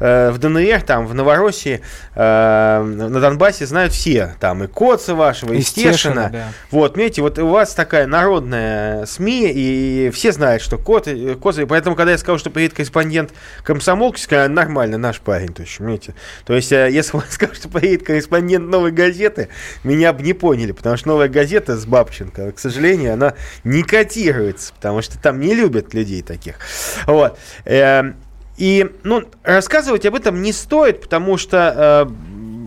[0.00, 1.80] э, в ДНР, там, в Новороссии,
[2.14, 4.34] э, на Донбассе знают все.
[4.40, 6.30] Там и Коца вашего, и, и Стешина.
[6.32, 6.48] Да.
[6.72, 11.08] Вот, видите, вот у вас такая народная СМИ, и все знают, что Кот,
[11.40, 11.64] Коца.
[11.66, 13.32] Поэтому, когда я сказал, что приедет корреспондент
[13.62, 16.14] комсомолки, сказали, нормально, наш парень, то есть, понимаете?
[16.44, 19.48] То есть, э, если он скажет, что поедет корреспондент новой газеты,
[19.84, 23.34] меня бы не поняли, потому что новая газета с Бабченко, к сожалению, она
[23.64, 26.58] не котируется, потому что там не любят людей таких.
[27.06, 27.38] Вот.
[27.64, 28.16] Эм,
[28.56, 32.12] и, ну, рассказывать об этом не стоит, потому что э,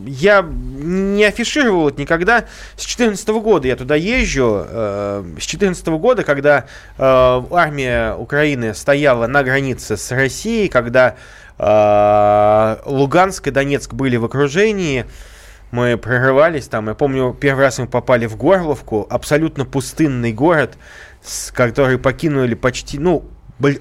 [0.07, 2.45] я не афишировал это никогда.
[2.75, 4.65] С 2014 года я туда езжу.
[4.67, 6.65] Э, с 2014 года, когда
[6.97, 11.15] армия Украины стояла на границе с Россией, когда
[12.85, 15.05] Луганск и Донецк были в окружении.
[15.69, 16.87] Мы прорывались там.
[16.87, 20.77] Я помню, первый раз мы попали в Горловку, абсолютно пустынный город,
[21.53, 23.23] который покинули почти, ну,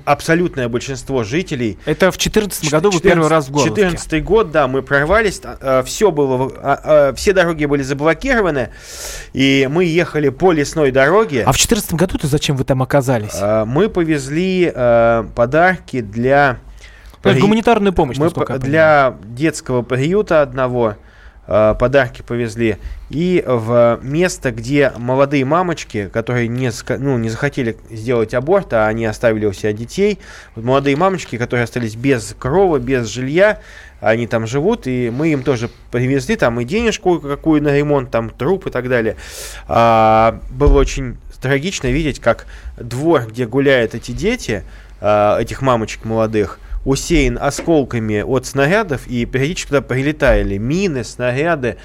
[0.05, 1.79] абсолютное большинство жителей.
[1.87, 3.75] Это в 2014 году 14, вы первый раз в Горловке.
[3.75, 8.71] 2014 год, да, мы прорвались, а, все было, а, все дороги были заблокированы,
[9.33, 11.45] и мы ехали по лесной дороге.
[11.45, 13.41] А в 2014 году-то зачем вы там оказались?
[13.41, 14.71] Мы повезли
[15.35, 16.59] подарки для
[17.23, 20.97] то есть гуманитарную помощь, Мы для детского приюта одного
[21.47, 22.79] э, подарки повезли.
[23.11, 29.05] И в место, где молодые мамочки, которые не, ну, не захотели сделать аборт, а они
[29.05, 30.19] оставили у себя детей,
[30.55, 33.61] вот молодые мамочки, которые остались без крова, без жилья,
[34.01, 38.31] они там живут, и мы им тоже привезли там и денежку какую на ремонт, там
[38.31, 39.17] труп и так далее.
[39.69, 42.47] А, было очень трагично видеть, как
[42.79, 44.65] двор, где гуляют эти дети,
[45.01, 51.77] а, этих мамочек молодых, усеян осколками от снарядов, и периодически туда прилетали мины, снаряды.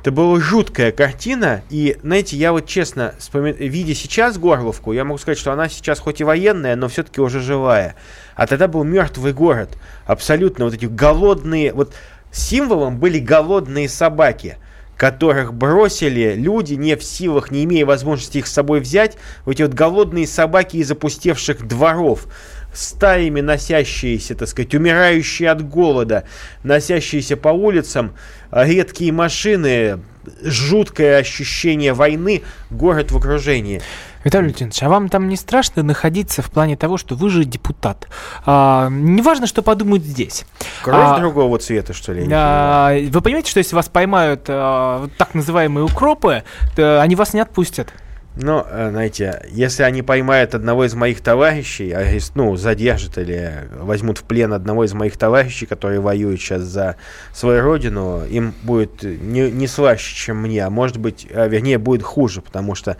[0.00, 3.52] Это была жуткая картина, и, знаете, я вот честно, вспоми...
[3.52, 7.40] видя сейчас Горловку, я могу сказать, что она сейчас хоть и военная, но все-таки уже
[7.40, 7.96] живая.
[8.34, 9.76] А тогда был мертвый город,
[10.06, 11.94] абсолютно вот эти голодные, вот
[12.32, 14.56] символом были голодные собаки–
[15.00, 19.16] которых бросили люди, не в силах, не имея возможности их с собой взять,
[19.46, 22.26] вот эти вот голодные собаки из опустевших дворов,
[22.72, 26.24] стаями носящиеся, так сказать, умирающие от голода,
[26.62, 28.12] носящиеся по улицам,
[28.50, 30.00] редкие машины,
[30.42, 33.80] жуткое ощущение войны, город в окружении.
[34.22, 38.06] Виталий Валентинович, а вам там не страшно находиться в плане того, что вы же депутат?
[38.44, 40.44] А, неважно, что подумают здесь.
[40.82, 42.28] Кровь а, другого цвета, что ли?
[42.30, 46.44] А, вы понимаете, что если вас поймают а, так называемые укропы,
[46.76, 47.88] то они вас не отпустят?
[48.36, 51.94] Ну, э, знаете, если они поймают одного из моих товарищей,
[52.34, 56.96] ну, задержат или возьмут в плен одного из моих товарищей, которые воюют сейчас за
[57.34, 62.02] свою родину, им будет не, не слаще, чем мне, а может быть, а, вернее, будет
[62.02, 62.96] хуже, потому что,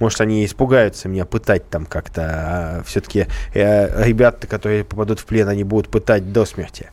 [0.00, 5.48] может, они испугаются меня пытать там как-то, а все-таки э, ребята, которые попадут в плен,
[5.48, 6.88] они будут пытать до смерти.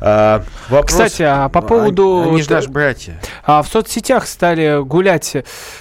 [0.00, 2.28] А, вопрос, Кстати, а по поводу...
[2.28, 3.18] Они же наши братья.
[3.44, 5.34] А в соцсетях стали гулять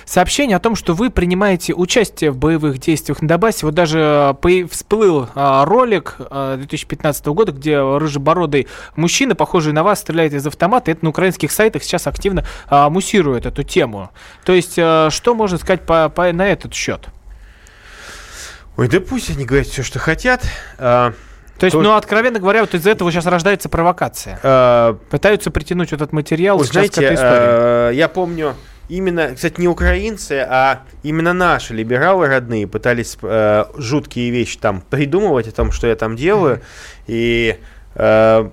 [0.05, 3.65] сообщения о том, что вы принимаете принимаете участие в боевых действиях на Донбассе.
[3.65, 9.99] Вот даже э, всплыл а, ролик 2015 э, года, где рыжебородый мужчина, похожий на вас,
[9.99, 10.91] стреляет из автомата.
[10.91, 14.11] Это на украинских сайтах сейчас активно муссирует эту тему.
[14.45, 17.07] То есть, э, что можно сказать по, по, на этот счет?
[18.77, 20.43] Ой, да пусть они говорят все, что хотят.
[20.77, 21.13] А,
[21.59, 21.81] то есть, то...
[21.81, 24.39] ну, откровенно говоря, вот из-за этого сейчас рождается провокация.
[24.41, 24.97] А...
[25.09, 27.15] Пытаются притянуть вот этот материал Вы знаете.
[27.19, 28.55] А, я помню,
[28.91, 35.47] именно, кстати, не украинцы, а именно наши либералы родные пытались э, жуткие вещи там придумывать
[35.47, 36.61] о том, что я там делаю.
[37.07, 37.57] И
[37.95, 38.49] э,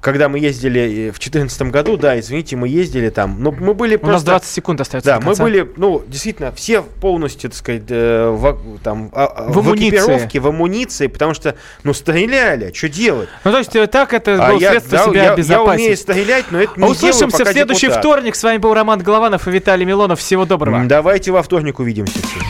[0.00, 3.96] когда мы ездили э, в 2014 году, да, извините, мы ездили там, но мы были
[3.96, 4.10] просто...
[4.10, 8.30] У нас 20 секунд остается Да, мы были, ну, действительно, все полностью, так сказать, э,
[8.30, 13.28] в, там, а, а, в, в экипировке, в амуниции, потому что, ну, стреляли, что делать?
[13.42, 15.80] Ну, то есть э, так это а было средство я, себя я, обезопасить.
[15.80, 18.04] Я умею стрелять, но это не а Услышимся в следующий депутат.
[18.04, 18.36] вторник.
[18.36, 20.20] С вами был Роман Голованов и Виталий Милонов.
[20.20, 20.84] Всего доброго.
[20.84, 22.40] Давайте во вторник увидимся все.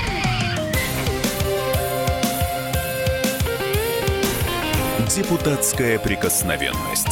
[5.17, 7.09] Депутатская прикосновенность.